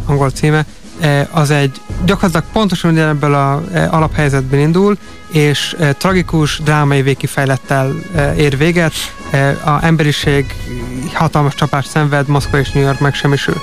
angol 0.06 0.30
címe, 0.30 0.66
az 1.32 1.50
egy 1.50 1.82
gyakorlatilag 2.06 2.46
pontosan 2.52 2.98
ebből 2.98 3.34
a 3.34 3.64
alaphelyzetben 3.90 4.60
indul, 4.60 4.98
és 5.32 5.76
e, 5.80 5.94
tragikus, 5.94 6.60
drámai 6.64 7.02
végkifejlettel 7.02 7.94
e, 8.16 8.36
ér 8.36 8.58
véget. 8.58 8.94
E, 9.32 9.50
a 9.50 9.80
emberiség 9.86 10.56
hatalmas 11.14 11.56
csapást 11.56 11.90
szenved, 11.90 12.28
Moszkva 12.28 12.60
és 12.60 12.72
New 12.72 12.84
York 12.84 13.00
megsemmisül. 13.00 13.56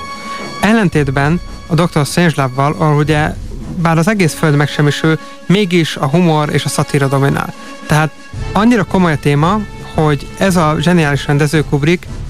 Ellentétben 0.61 1.39
a 1.67 1.73
Dr. 1.73 2.05
Strangelove-val, 2.05 2.75
ahol 2.77 2.95
ugye 2.95 3.33
bár 3.81 3.97
az 3.97 4.07
egész 4.07 4.33
föld 4.33 4.55
megsemmisül, 4.55 5.19
mégis 5.45 5.95
a 5.95 6.07
humor 6.07 6.53
és 6.53 6.65
a 6.65 6.69
szatíra 6.69 7.07
dominál. 7.07 7.53
Tehát 7.87 8.11
annyira 8.51 8.83
komoly 8.83 9.11
a 9.11 9.17
téma, 9.17 9.59
hogy 9.93 10.27
ez 10.37 10.55
a 10.55 10.75
zseniális 10.79 11.25
rendező 11.27 11.63
Kubrick 11.69 12.03
E, 12.03 12.28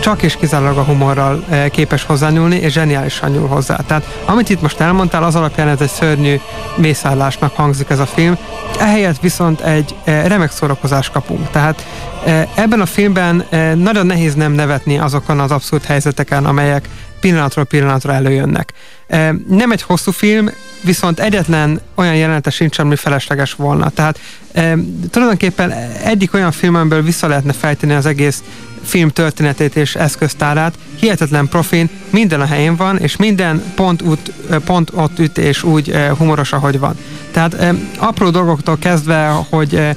csak 0.00 0.22
és 0.22 0.36
kizárólag 0.36 0.76
a 0.76 0.82
humorral 0.82 1.44
e, 1.48 1.68
képes 1.68 2.04
hozzányúlni, 2.04 2.56
és 2.56 2.72
zseniálisan 2.72 3.30
nyúl 3.30 3.48
hozzá. 3.48 3.76
Tehát 3.76 4.22
amit 4.24 4.48
itt 4.48 4.60
most 4.60 4.80
elmondtál, 4.80 5.22
az 5.22 5.34
alapján 5.34 5.68
ez 5.68 5.80
egy 5.80 5.90
szörnyű 5.90 6.36
mészállásnak 6.76 7.54
hangzik 7.54 7.90
ez 7.90 7.98
a 7.98 8.06
film, 8.06 8.36
ehelyett 8.78 9.20
viszont 9.20 9.60
egy 9.60 9.94
e, 10.04 10.28
remek 10.28 10.50
szórakozást 10.50 11.12
kapunk. 11.12 11.50
Tehát 11.50 11.86
ebben 12.54 12.80
a 12.80 12.86
filmben 12.86 13.44
nagyon 13.74 14.06
nehéz 14.06 14.34
nem 14.34 14.52
nevetni 14.52 14.98
azokon 14.98 15.40
az 15.40 15.50
abszurd 15.50 15.84
helyzeteken, 15.84 16.44
amelyek 16.44 16.88
pillanatról 17.20 17.64
pillanatra 17.64 18.12
előjönnek. 18.12 18.72
Nem 19.48 19.70
egy 19.70 19.82
hosszú 19.82 20.10
film, 20.10 20.50
viszont 20.82 21.20
egyetlen 21.20 21.80
olyan 21.94 22.16
jelenete 22.16 22.50
sincs, 22.50 22.78
ami 22.78 22.96
felesleges 22.96 23.52
volna. 23.52 23.88
Tehát 23.88 24.18
tulajdonképpen 25.10 25.72
egyik 26.04 26.34
olyan 26.34 26.52
filmből 26.52 27.02
vissza 27.02 27.26
lehetne 27.26 27.52
fejteni 27.52 27.92
az 27.92 28.06
egész 28.06 28.42
film 28.88 29.08
történetét 29.08 29.76
és 29.76 29.94
eszköztárát, 29.94 30.74
hihetetlen 31.00 31.48
profin, 31.48 31.88
minden 32.10 32.40
a 32.40 32.46
helyén 32.46 32.76
van, 32.76 32.98
és 32.98 33.16
minden 33.16 33.62
pont, 33.74 34.02
út, 34.02 34.32
pont 34.64 34.90
ott 34.94 35.18
üt, 35.18 35.38
és 35.38 35.62
úgy 35.62 35.94
humoros, 36.18 36.52
ahogy 36.52 36.78
van. 36.78 36.96
Tehát 37.30 37.74
apró 37.98 38.30
dolgoktól 38.30 38.78
kezdve, 38.78 39.26
hogy 39.50 39.96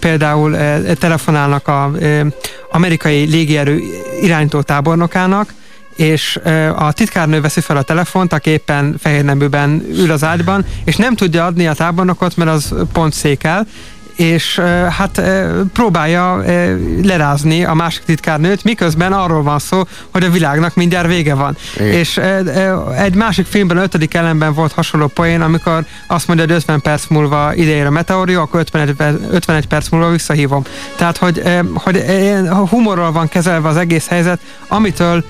például 0.00 0.56
telefonálnak 0.98 1.68
a 1.68 1.90
amerikai 2.70 3.24
légierő 3.24 3.80
irányító 4.20 4.62
tábornokának, 4.62 5.52
és 5.96 6.38
a 6.76 6.92
titkárnő 6.92 7.40
veszi 7.40 7.60
fel 7.60 7.76
a 7.76 7.82
telefont, 7.82 8.32
aki 8.32 8.50
éppen 8.50 8.96
fehér 8.98 9.24
neműben 9.24 9.86
ül 9.90 10.10
az 10.10 10.24
ágyban, 10.24 10.64
és 10.84 10.96
nem 10.96 11.14
tudja 11.14 11.44
adni 11.44 11.66
a 11.66 11.72
tábornokot, 11.72 12.36
mert 12.36 12.50
az 12.50 12.74
pont 12.92 13.12
székel, 13.12 13.66
és 14.16 14.58
hát 14.90 15.22
próbálja 15.72 16.44
lerázni 17.02 17.64
a 17.64 17.74
másik 17.74 18.02
titkárnőt, 18.04 18.64
miközben 18.64 19.12
arról 19.12 19.42
van 19.42 19.58
szó, 19.58 19.82
hogy 20.12 20.24
a 20.24 20.30
világnak 20.30 20.74
mindjárt 20.74 21.06
vége 21.06 21.34
van. 21.34 21.56
É. 21.78 21.84
És 21.84 22.20
egy 22.96 23.14
másik 23.14 23.46
filmben, 23.46 23.76
ötödik 23.76 24.14
ellenben 24.14 24.54
volt 24.54 24.72
hasonló 24.72 25.06
poén, 25.06 25.40
amikor 25.40 25.84
azt 26.06 26.26
mondja, 26.26 26.46
hogy 26.46 26.54
50 26.54 26.80
perc 26.80 27.06
múlva 27.08 27.54
ideér 27.54 27.86
a 27.86 27.90
meteorió, 27.90 28.40
akkor 28.40 28.60
51, 28.60 28.94
51 29.30 29.66
perc 29.66 29.88
múlva 29.88 30.10
visszahívom. 30.10 30.62
Tehát, 30.96 31.16
hogy, 31.16 31.42
hogy 31.74 32.04
humorral 32.68 33.12
van 33.12 33.28
kezelve 33.28 33.68
az 33.68 33.76
egész 33.76 34.08
helyzet, 34.08 34.40
amitől 34.68 35.24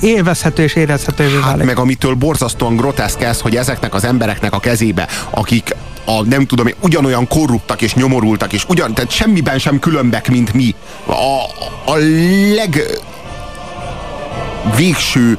élvezhető 0.00 0.62
és 0.62 0.74
érezhetővé 0.74 1.40
Hát 1.42 1.64
meg 1.64 1.78
amitől 1.78 2.14
borzasztóan 2.14 2.76
groteszk 2.76 3.22
ez, 3.22 3.40
hogy 3.40 3.56
ezeknek 3.56 3.94
az 3.94 4.04
embereknek 4.04 4.52
a 4.52 4.58
kezébe, 4.58 5.08
akik 5.30 5.74
a, 6.04 6.22
nem 6.24 6.46
tudom, 6.46 6.66
én, 6.66 6.74
ugyanolyan 6.80 7.28
korruptak 7.28 7.82
és 7.82 7.94
nyomorultak, 7.94 8.52
és 8.52 8.64
ugyan, 8.68 8.94
tehát 8.94 9.10
semmiben 9.10 9.58
sem 9.58 9.78
különbek, 9.78 10.28
mint 10.28 10.52
mi. 10.52 10.74
A, 11.06 11.42
a 11.92 11.96
leg 12.54 12.82
végső 14.76 15.38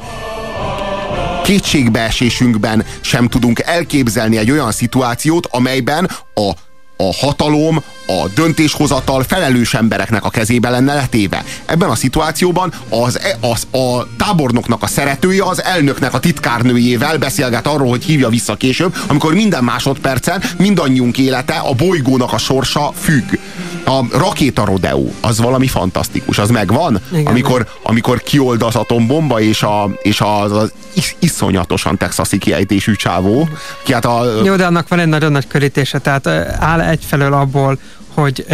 kétségbeesésünkben 1.42 2.84
sem 3.00 3.28
tudunk 3.28 3.60
elképzelni 3.60 4.36
egy 4.36 4.50
olyan 4.50 4.72
szituációt, 4.72 5.46
amelyben 5.50 6.10
a 6.34 6.50
a 6.96 7.14
hatalom, 7.14 7.82
a 8.06 8.28
döntéshozatal 8.34 9.22
felelős 9.22 9.74
embereknek 9.74 10.24
a 10.24 10.30
kezébe 10.30 10.70
lenne 10.70 10.94
letéve. 10.94 11.44
Ebben 11.64 11.90
a 11.90 11.94
szituációban 11.94 12.72
az, 12.88 13.20
az, 13.40 13.80
a 13.80 14.06
tábornoknak 14.16 14.82
a 14.82 14.86
szeretője 14.86 15.44
az 15.44 15.62
elnöknek 15.62 16.14
a 16.14 16.18
titkárnőjével 16.18 17.18
beszélget 17.18 17.66
arról, 17.66 17.88
hogy 17.88 18.04
hívja 18.04 18.28
vissza 18.28 18.54
később, 18.54 18.94
amikor 19.06 19.34
minden 19.34 19.64
másodpercen 19.64 20.42
mindannyiunk 20.58 21.18
élete, 21.18 21.54
a 21.54 21.72
bolygónak 21.72 22.32
a 22.32 22.38
sorsa 22.38 22.92
függ. 23.00 23.38
A 23.86 24.18
rakéta 24.18 24.64
rodeo, 24.64 25.04
az 25.20 25.40
valami 25.40 25.66
fantasztikus, 25.66 26.38
az 26.38 26.50
megvan, 26.50 27.00
Igen. 27.12 27.26
amikor, 27.26 27.66
amikor 27.82 28.22
kiold 28.22 28.62
az 28.62 28.76
atombomba, 28.76 29.40
és, 29.40 29.62
a, 29.62 29.90
és 30.02 30.20
az, 30.20 30.52
az 30.52 30.72
is, 30.94 31.16
iszonyatosan 31.18 31.96
texasi 31.96 32.38
kiejtésű 32.38 32.94
csávó, 32.94 33.48
ki 33.82 33.92
hát 33.92 34.04
a, 34.04 34.40
Jó, 34.44 34.56
de 34.56 34.66
annak 34.66 34.88
van 34.88 34.98
egy 34.98 35.06
nagyon 35.06 35.32
nagy 35.32 35.46
körítése, 35.46 35.98
tehát 35.98 36.26
áll 36.60 36.80
egyfelől 36.80 37.32
abból, 37.32 37.78
hogy 38.14 38.44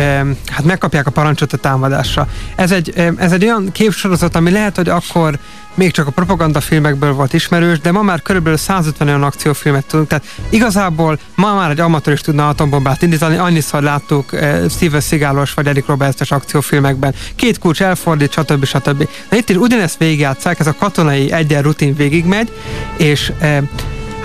hát 0.46 0.64
megkapják 0.64 1.06
a 1.06 1.10
parancsot 1.10 1.52
a 1.52 1.56
támadásra. 1.56 2.28
Ez 2.56 2.72
egy, 2.72 3.12
ez 3.16 3.32
egy 3.32 3.44
olyan 3.44 3.72
képsorozat, 3.72 4.34
ami 4.34 4.50
lehet, 4.50 4.76
hogy 4.76 4.88
akkor 4.88 5.38
még 5.74 5.92
csak 5.92 6.06
a 6.06 6.10
propagandafilmekből 6.10 7.12
volt 7.12 7.32
ismerős, 7.32 7.80
de 7.80 7.92
ma 7.92 8.02
már 8.02 8.22
körülbelül 8.22 8.58
150 8.58 9.08
olyan 9.08 9.22
akciófilmet 9.22 9.86
tudunk, 9.86 10.08
tehát 10.08 10.24
igazából 10.48 11.18
ma 11.34 11.54
már 11.54 11.70
egy 11.70 11.80
amatőr 11.80 12.14
is 12.14 12.20
tudna 12.20 12.48
atombombát 12.48 13.02
indítani, 13.02 13.36
annyiszor 13.36 13.82
láttuk 13.82 14.32
uh, 14.32 14.68
Steven 14.68 15.00
Seagalos 15.00 15.54
vagy 15.54 15.66
Eric 15.66 15.86
Roberts-es 15.86 16.30
akciófilmekben. 16.30 17.14
Két 17.34 17.58
kulcs 17.58 17.82
elfordít, 17.82 18.32
stb. 18.32 18.64
stb. 18.64 19.08
Na 19.30 19.36
itt 19.36 19.48
is 19.48 19.56
ugyanezt 19.56 19.98
végigjátszák, 19.98 20.60
ez 20.60 20.66
a 20.66 20.74
katonai 20.78 21.32
egyen 21.32 21.62
rutin 21.62 21.94
végigmegy, 21.94 22.52
és 22.96 23.32
uh, 23.40 23.58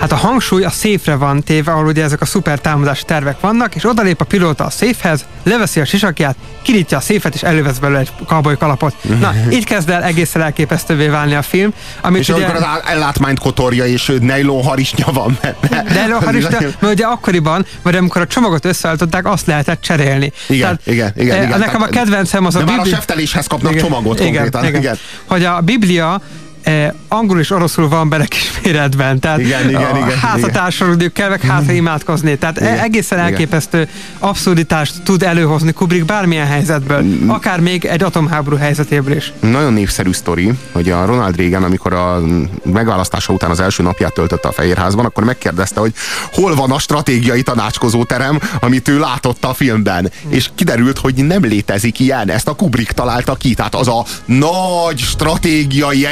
Hát 0.00 0.12
a 0.12 0.16
hangsúly 0.16 0.64
a 0.64 0.70
széfre 0.70 1.14
van 1.14 1.42
téve, 1.42 1.72
ahol 1.72 1.86
ugye 1.86 2.02
ezek 2.02 2.20
a 2.20 2.24
szuper 2.24 2.58
támadási 2.58 3.02
tervek 3.04 3.40
vannak, 3.40 3.74
és 3.74 3.84
odalép 3.84 4.20
a 4.20 4.24
pilóta 4.24 4.64
a 4.64 4.70
széfhez, 4.70 5.24
leveszi 5.42 5.80
a 5.80 5.84
sisakját, 5.84 6.36
kinyitja 6.62 6.96
a 6.96 7.00
széfet, 7.00 7.34
és 7.34 7.42
elővesz 7.42 7.78
belőle 7.78 7.98
egy 7.98 8.10
cowboy 8.26 8.56
kalapot. 8.56 8.94
Na, 9.20 9.34
így 9.56 9.64
kezd 9.64 9.90
el 9.90 10.02
egészen 10.02 10.42
elképesztővé 10.42 11.06
válni 11.08 11.34
a 11.34 11.42
film. 11.42 11.72
Amit 12.00 12.20
és 12.20 12.28
ugye, 12.28 12.44
amikor 12.46 12.62
az 12.62 12.80
ellátmányt 12.86 13.38
kotorja, 13.38 13.84
és 13.86 14.12
nylon 14.20 14.62
harisnya 14.62 15.12
van 15.12 15.38
benne. 15.42 15.82
de 15.82 16.00
előharista, 16.06 16.58
mert 16.60 16.92
ugye 16.94 17.04
akkoriban, 17.04 17.66
vagy 17.82 17.96
amikor 17.96 18.20
a 18.22 18.26
csomagot 18.26 18.64
összeállították, 18.64 19.26
azt 19.26 19.46
lehetett 19.46 19.80
cserélni. 19.80 20.32
Igen, 20.48 20.80
igen, 20.84 21.12
igen, 21.16 21.36
eh, 21.36 21.44
igen. 21.46 21.58
Nekem 21.58 21.82
a 21.82 21.86
Tehát- 21.88 21.90
kedvencem 22.04 22.44
az 22.46 22.54
De 22.54 22.60
a 22.60 22.64
már 22.64 22.78
a 22.78 22.84
sefteléshez 22.84 23.46
kapnak 23.46 23.76
csomagot 23.76 24.20
igen, 24.20 24.32
konkrétan. 24.32 24.64
Igen. 24.64 24.80
Igen. 24.80 24.98
Hogy 25.26 25.44
a 25.44 25.60
Biblia 25.60 26.20
eh, 26.66 26.92
angol 27.08 27.38
és 27.38 27.50
oroszul 27.50 27.88
van 27.88 28.08
bele 28.08 28.24
kis 28.26 28.50
méretben, 28.64 29.18
tehát 29.18 29.38
Igen, 29.38 29.68
igen, 29.68 29.96
igen, 29.96 30.18
házatársadalmi 30.18 31.12
kell 31.12 31.28
meg 31.28 31.40
hátra 31.40 31.72
imádkozni, 31.72 32.36
tehát 32.36 32.56
Igen, 32.56 32.72
igen. 32.72 32.84
egészen 32.84 33.18
igen. 33.18 33.30
elképesztő 33.30 33.88
abszurditást 34.18 35.02
tud 35.02 35.22
előhozni 35.22 35.72
Kubrick 35.72 36.04
bármilyen 36.04 36.46
helyzetből, 36.46 37.02
Mm. 37.02 37.28
akár 37.30 37.60
még 37.60 37.84
egy 37.84 38.02
atomháború 38.02 38.56
helyzetéből 38.56 39.16
is. 39.16 39.32
Nagyon 39.40 39.72
népszerű 39.72 40.12
sztori, 40.12 40.52
hogy 40.72 40.90
a 40.90 41.04
Ronald 41.04 41.36
Reagan, 41.36 41.62
amikor 41.64 41.92
a 41.92 42.20
megválasztása 42.64 43.32
után 43.32 43.50
az 43.50 43.60
első 43.60 43.82
napját 43.82 44.12
töltötte 44.14 44.48
a 44.48 44.52
Fehérházban, 44.52 45.04
akkor 45.04 45.24
megkérdezte, 45.24 45.80
hogy 45.80 45.92
hol 46.32 46.54
van 46.54 46.70
a 46.70 46.78
stratégiai 46.78 47.42
tanácskozóterem, 47.42 48.40
amit 48.60 48.88
ő 48.88 48.98
látott 48.98 49.44
a 49.44 49.54
filmben. 49.54 50.10
És 50.28 50.50
kiderült, 50.54 50.98
hogy 50.98 51.14
nem 51.14 51.44
létezik 51.44 52.00
ilyen. 52.00 52.30
Ezt 52.30 52.48
a 52.48 52.54
Kubrick 52.54 52.92
találta 52.92 53.34
ki. 53.34 53.54
Tehát 53.54 53.74
az 53.74 53.88
a 53.88 54.04
nagy 54.24 54.98
stratégiai 54.98 56.06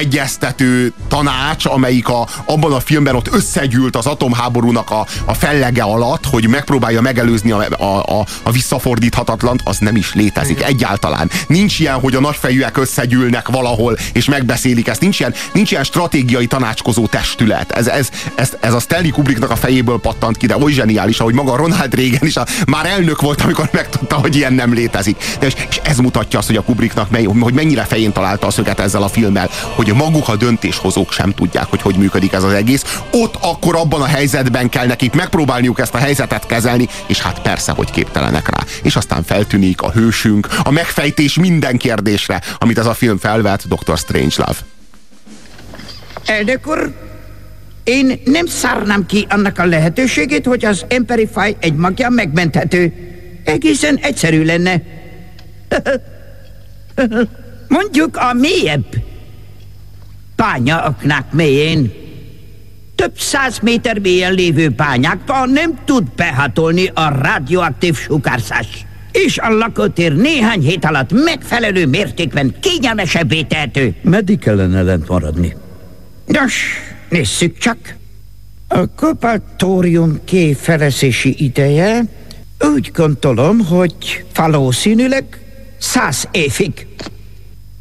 egyeztető 0.44 0.92
tanács, 1.08 1.64
amelyik 1.64 2.08
a, 2.08 2.28
abban 2.44 2.72
a 2.72 2.80
filmben 2.80 3.14
ott 3.14 3.32
összegyűlt 3.32 3.96
az 3.96 4.06
atomháborúnak 4.06 4.90
a, 4.90 5.06
a 5.24 5.34
fellege 5.34 5.82
alatt, 5.82 6.26
hogy 6.26 6.48
megpróbálja 6.48 7.00
megelőzni 7.00 7.50
a, 7.50 7.66
a, 7.78 8.18
a, 8.18 8.26
a 8.42 8.50
visszafordíthatatlant, 8.50 9.60
az 9.64 9.78
nem 9.78 9.96
is 9.96 10.14
létezik 10.14 10.62
egyáltalán. 10.62 11.30
Nincs 11.46 11.78
ilyen, 11.78 12.00
hogy 12.00 12.14
a 12.14 12.20
nagyfejűek 12.20 12.76
összegyűlnek 12.76 13.48
valahol, 13.48 13.96
és 14.12 14.24
megbeszélik 14.24 14.88
ezt. 14.88 15.00
Nincs 15.00 15.18
ilyen, 15.20 15.34
nincs 15.52 15.70
ilyen 15.70 15.84
stratégiai 15.84 16.46
tanácskozó 16.46 17.06
testület. 17.06 17.70
Ez, 17.72 17.86
ez, 17.86 18.08
ez, 18.34 18.52
ez 18.60 18.74
a 18.74 18.80
Stanley 18.80 19.10
Kubricknak 19.10 19.50
a 19.50 19.56
fejéből 19.56 20.00
pattant 20.00 20.36
ki, 20.36 20.46
de 20.46 20.56
oly 20.56 20.72
zseniális, 20.72 21.20
ahogy 21.20 21.34
maga 21.34 21.56
Ronald 21.56 21.94
Reagan 21.94 22.26
is 22.26 22.36
a, 22.36 22.46
már 22.66 22.86
elnök 22.86 23.20
volt, 23.20 23.40
amikor 23.40 23.68
megtudta, 23.72 24.16
hogy 24.16 24.36
ilyen 24.36 24.52
nem 24.52 24.72
létezik. 24.72 25.16
De 25.40 25.46
és, 25.46 25.54
és 25.68 25.80
ez 25.84 25.98
mutatja 25.98 26.38
azt, 26.38 26.48
hogy 26.48 26.56
a 26.56 26.62
Kubricknak 26.62 27.10
mely, 27.10 27.24
hogy 27.24 27.54
mennyire 27.54 27.84
fején 27.84 28.12
találta 28.12 28.46
a 28.46 28.50
szöget 28.50 28.80
ezzel 28.80 29.02
a 29.02 29.08
filmmel, 29.08 29.50
hogy 29.74 29.92
maguk 29.94 30.28
a 30.28 30.33
döntéshozók 30.36 31.12
sem 31.12 31.32
tudják, 31.32 31.66
hogy 31.66 31.82
hogy 31.82 31.96
működik 31.96 32.32
ez 32.32 32.42
az 32.42 32.52
egész. 32.52 33.00
Ott 33.10 33.34
akkor 33.40 33.76
abban 33.76 34.00
a 34.00 34.06
helyzetben 34.06 34.68
kell 34.68 34.86
nekik 34.86 35.14
megpróbálniuk 35.14 35.78
ezt 35.78 35.94
a 35.94 35.98
helyzetet 35.98 36.46
kezelni, 36.46 36.88
és 37.06 37.20
hát 37.20 37.42
persze, 37.42 37.72
hogy 37.72 37.90
képtelenek 37.90 38.48
rá. 38.48 38.64
És 38.82 38.96
aztán 38.96 39.22
feltűnik 39.22 39.82
a 39.82 39.90
hősünk, 39.90 40.48
a 40.62 40.70
megfejtés 40.70 41.38
minden 41.38 41.76
kérdésre, 41.76 42.40
amit 42.58 42.78
ez 42.78 42.86
a 42.86 42.94
film 42.94 43.18
felvet, 43.18 43.68
Dr. 43.68 43.98
Strangelove. 43.98 44.58
Elnök 46.26 46.66
úr, 46.66 46.92
én 47.84 48.20
nem 48.24 48.46
szárnám 48.46 49.06
ki 49.06 49.26
annak 49.28 49.58
a 49.58 49.64
lehetőségét, 49.64 50.46
hogy 50.46 50.64
az 50.64 50.84
Emperify 50.88 51.56
egy 51.58 51.74
magja 51.74 52.08
megmenthető. 52.08 52.92
Egészen 53.44 53.96
egyszerű 53.96 54.44
lenne. 54.44 54.82
Mondjuk 57.68 58.16
a 58.16 58.32
mélyebb 58.32 58.86
bányaaknák 60.36 61.32
mélyén. 61.32 61.92
Több 62.94 63.18
száz 63.18 63.58
méter 63.58 63.98
mélyen 63.98 64.32
lévő 64.32 64.68
bányákba 64.68 65.46
nem 65.46 65.78
tud 65.84 66.04
behatolni 66.16 66.90
a 66.94 67.08
radioaktív 67.08 67.96
sugárzás. 67.96 68.86
És 69.12 69.38
a 69.38 69.48
lakótér 69.48 70.16
néhány 70.16 70.60
hét 70.60 70.84
alatt 70.84 71.12
megfelelő 71.12 71.86
mértékben 71.86 72.54
kényelmesebbé 72.60 73.42
tehető. 73.42 73.94
Meddig 74.02 74.38
kellene 74.38 74.82
lent 74.82 75.08
maradni? 75.08 75.56
Nos, 76.26 76.54
nézzük 77.08 77.58
csak. 77.58 77.96
A 78.68 78.86
kobaltórium 78.94 80.20
kifelezési 80.24 81.44
ideje 81.44 82.04
úgy 82.60 82.90
gondolom, 82.94 83.58
hogy 83.58 84.24
valószínűleg 84.34 85.24
száz 85.78 86.28
évig. 86.30 86.86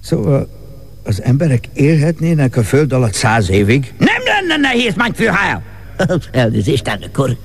Szóval 0.02 0.50
az 1.04 1.24
emberek 1.24 1.70
élhetnének 1.74 2.58
a 2.58 2.64
föld 2.64 2.94
alatt 2.94 3.14
száz 3.14 3.50
évig? 3.50 3.94
Nem 3.98 4.22
lenne 4.26 4.68
nehéz, 4.68 4.94
mein 4.96 5.14
Führer! 5.14 5.62
Elnézést, 6.32 6.88
elnök 6.88 7.20
úr. 7.20 7.38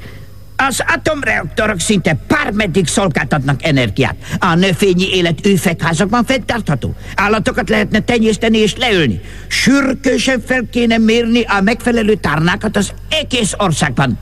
Az 0.57 0.83
atomreaktorok 0.87 1.81
szinte 1.81 2.16
bármeddig 2.29 2.87
szolgáltatnak 2.87 3.64
energiát. 3.64 4.16
A 4.38 4.55
növényi 4.55 5.09
élet 5.12 5.47
üvegházakban 5.47 6.25
fenntartható. 6.25 6.94
Állatokat 7.14 7.68
lehetne 7.68 8.01
tenyészteni 8.01 8.59
és 8.59 8.77
leölni. 8.77 9.21
Sürgősen 9.49 10.42
fel 10.47 10.64
kéne 10.71 10.99
mérni 10.99 11.42
a 11.42 11.61
megfelelő 11.61 12.14
tárnákat 12.14 12.77
az 12.77 12.92
egész 13.11 13.53
országban. 13.57 14.18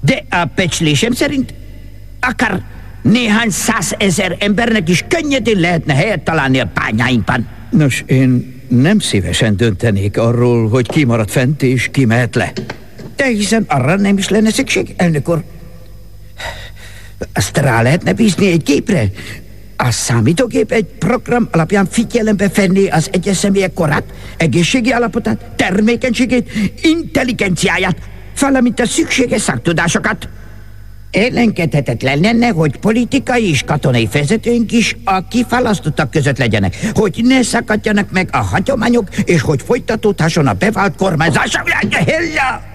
De 0.00 0.24
a 0.30 0.44
becslésem 0.54 1.12
szerint 1.12 1.54
akár 2.20 2.62
néhány 3.02 3.50
százezer 3.50 4.36
embernek 4.38 4.88
is 4.88 5.04
könnyedén 5.08 5.60
lehetne 5.60 5.94
helyet 5.94 6.20
találni 6.20 6.58
a 6.60 6.70
bányáinkban. 6.74 7.46
Nos, 7.70 8.04
én 8.06 8.57
nem 8.68 8.98
szívesen 8.98 9.56
döntenék 9.56 10.18
arról, 10.18 10.68
hogy 10.68 10.88
ki 10.88 11.04
marad 11.04 11.30
fent 11.30 11.62
és 11.62 11.88
ki 11.92 12.04
mehet 12.04 12.34
le. 12.34 12.52
De 13.16 13.26
hiszen 13.26 13.64
arra 13.68 13.96
nem 13.96 14.18
is 14.18 14.28
lenne 14.28 14.50
szükség, 14.50 14.94
elnök 14.96 15.28
úr. 15.28 15.42
Azt 17.32 17.56
rá 17.56 17.82
lehetne 17.82 18.12
bízni 18.12 18.50
egy 18.50 18.62
gépre. 18.62 19.10
A 19.76 19.90
számítógép 19.90 20.72
egy 20.72 20.84
program 20.84 21.48
alapján 21.50 21.86
figyelembe 21.86 22.50
venni 22.54 22.88
az 22.88 23.08
egyes 23.12 23.36
személyek 23.36 23.72
korát, 23.72 24.04
egészségi 24.36 24.92
állapotát, 24.92 25.44
termékenységét, 25.56 26.50
intelligenciáját, 26.82 27.96
valamint 28.40 28.80
a 28.80 28.86
szükséges 28.86 29.40
szaktudásokat. 29.40 30.28
Ellenkedhetetlen 31.10 32.20
lenne, 32.20 32.48
hogy 32.48 32.76
politikai 32.76 33.48
és 33.48 33.62
katonai 33.62 34.08
vezetőink 34.12 34.72
is 34.72 34.96
a 35.04 35.28
kiválasztottak 35.28 36.10
között 36.10 36.38
legyenek, 36.38 36.76
hogy 36.94 37.20
ne 37.24 37.42
szakadjanak 37.42 38.10
meg 38.10 38.28
a 38.32 38.36
hagyományok, 38.36 39.16
és 39.24 39.40
hogy 39.40 39.62
folytatódhasson 39.62 40.46
a 40.46 40.52
bevált 40.52 40.96
kormányzás. 40.96 41.60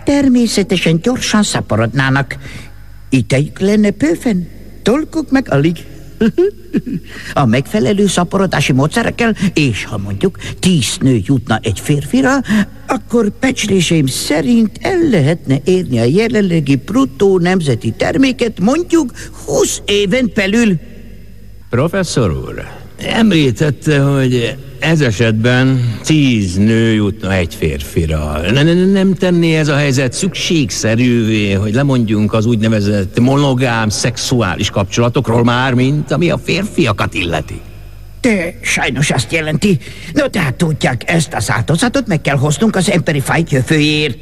Természetesen 0.04 1.00
gyorsan 1.02 1.43
szaporodnának. 1.43 2.38
Idejük 3.10 3.60
lenne 3.60 3.89
bőven, 3.89 4.48
dolguk 4.84 5.32
meg 5.32 5.52
alig. 5.52 5.78
A 7.34 7.45
megfelelő 7.45 8.08
szaporodási 8.08 8.71
módszerekkel, 8.71 9.36
és 9.54 9.86
ha 9.86 9.97
mondjuk 9.97 10.38
tíz 10.60 10.97
nő 10.99 11.21
jutna 11.26 11.60
egy 11.62 11.80
férfira, 11.80 12.41
akkor 12.88 13.32
pecsléseim 13.39 14.06
szerint 14.06 14.78
el 14.82 15.10
lehetne 15.10 15.58
érni 15.63 15.99
a 15.99 16.04
jelenlegi 16.04 16.76
bruttó 16.76 17.39
nemzeti 17.39 17.91
terméket 17.91 18.60
mondjuk 18.60 19.12
20 19.45 19.82
éven 19.86 20.32
belül. 20.36 20.80
Professzor 21.69 22.32
úr, 22.32 22.83
említette, 23.06 24.00
hogy 24.00 24.56
ez 24.80 25.02
esetben 25.02 25.98
tíz 26.04 26.56
nő 26.56 26.94
jutna 26.94 27.34
egy 27.34 27.54
férfira. 27.54 28.42
Ne, 28.52 28.63
ne, 28.63 28.86
nem 28.86 29.13
tenné 29.13 29.56
ez 29.56 29.68
a 29.68 29.76
helyzet 29.76 30.13
szükségszerűvé, 30.13 31.52
hogy 31.52 31.74
lemondjunk 31.74 32.34
az 32.34 32.46
úgynevezett 32.46 33.20
monogám 33.20 33.89
szexuális 33.89 34.70
kapcsolatokról 34.70 35.44
már, 35.44 35.74
mint 35.74 36.12
ami 36.12 36.30
a 36.30 36.38
férfiakat 36.38 37.13
illeti? 37.13 37.62
De 38.22 38.58
sajnos 38.62 39.12
azt 39.12 39.32
jelenti. 39.32 39.80
No, 40.13 40.28
tehát 40.28 40.56
tudják, 40.56 41.12
ezt 41.12 41.34
az 41.34 41.52
áldozatot 41.52 42.08
meg 42.08 42.22
kell 42.22 42.38
hoznunk 42.38 42.76
az 42.76 42.92
emberi 42.92 43.20
faj 43.20 43.44
jövőjért. 43.50 44.18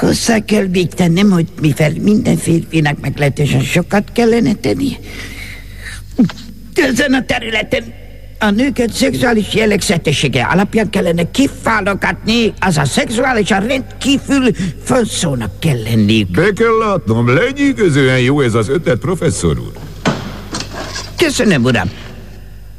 Hozzá 0.00 0.38
kell 0.38 0.66
még 0.66 0.88
tennem, 0.88 1.30
hogy 1.30 1.46
mivel 1.60 1.92
minden 2.00 2.36
férfinak 2.36 3.00
meglehetősen 3.00 3.60
sokat 3.60 4.12
kellene 4.12 4.54
tenni. 4.54 4.96
Ezen 6.74 7.12
a 7.12 7.24
területen 7.24 7.84
a 8.38 8.50
nőket 8.50 8.92
szexuális 8.92 9.54
jellegzetessége 9.54 10.42
alapján 10.42 10.90
kellene 10.90 11.30
kiválogatni, 11.30 12.52
az 12.60 12.76
a 12.76 12.84
szexuálisan 12.84 13.66
rendkívül 13.66 14.50
fonszónak 14.82 15.60
kell 15.60 15.82
lenni. 15.82 16.24
Be 16.24 16.52
kell 16.52 16.78
látnom, 16.78 17.34
lenyűgözően 17.34 18.20
jó 18.20 18.40
ez 18.40 18.54
az 18.54 18.68
ötlet, 18.68 18.98
professzor 18.98 19.58
úr. 19.58 19.72
Köszönöm, 21.16 21.64
uram. 21.64 21.90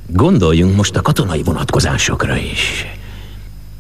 Gondoljunk 0.08 0.75
most 0.75 0.95
a 0.95 1.01
katonai 1.01 1.43
vonatkozásokra 1.43 2.36
is. 2.36 2.86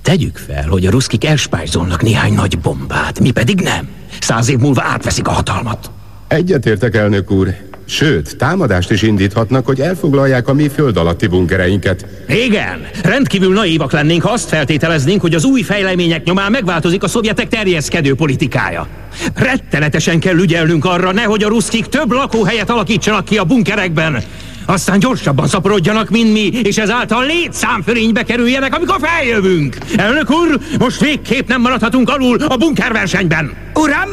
Tegyük 0.01 0.37
fel, 0.37 0.67
hogy 0.67 0.85
a 0.85 0.91
ruszkik 0.91 1.25
elspájzolnak 1.25 2.01
néhány 2.01 2.33
nagy 2.33 2.59
bombát, 2.59 3.19
mi 3.19 3.31
pedig 3.31 3.59
nem. 3.59 3.87
Száz 4.19 4.49
év 4.49 4.57
múlva 4.57 4.83
átveszik 4.83 5.27
a 5.27 5.31
hatalmat. 5.31 5.91
Egyetértek, 6.27 6.95
elnök 6.95 7.31
úr. 7.31 7.55
Sőt, 7.85 8.37
támadást 8.37 8.91
is 8.91 9.01
indíthatnak, 9.01 9.65
hogy 9.65 9.79
elfoglalják 9.79 10.47
a 10.47 10.53
mi 10.53 10.67
föld 10.67 10.97
alatti 10.97 11.27
bunkereinket. 11.27 12.05
Igen, 12.27 12.87
rendkívül 13.03 13.53
naívak 13.53 13.91
lennénk, 13.91 14.23
ha 14.23 14.31
azt 14.31 14.49
feltételeznénk, 14.49 15.21
hogy 15.21 15.33
az 15.33 15.43
új 15.43 15.61
fejlemények 15.61 16.23
nyomán 16.23 16.51
megváltozik 16.51 17.03
a 17.03 17.07
szovjetek 17.07 17.47
terjeszkedő 17.47 18.15
politikája. 18.15 18.87
Rettenetesen 19.35 20.19
kell 20.19 20.37
ügyelnünk 20.37 20.85
arra, 20.85 21.11
nehogy 21.11 21.43
a 21.43 21.47
ruszkik 21.47 21.85
több 21.85 22.11
lakóhelyet 22.11 22.69
alakítsanak 22.69 23.25
ki 23.25 23.37
a 23.37 23.43
bunkerekben. 23.43 24.23
Aztán 24.65 24.99
gyorsabban 24.99 25.47
szaporodjanak, 25.47 26.09
mint 26.09 26.33
mi, 26.33 26.49
és 26.63 26.77
ezáltal 26.77 27.25
létszámfölénybe 27.25 28.23
kerüljenek, 28.23 28.75
amikor 28.75 28.97
feljövünk. 29.01 29.77
Elnök 29.95 30.31
úr, 30.31 30.59
most 30.79 30.99
végképp 30.99 31.47
nem 31.47 31.61
maradhatunk 31.61 32.09
alul 32.09 32.41
a 32.41 32.57
bunkerversenyben. 32.57 33.53
Uram, 33.73 34.09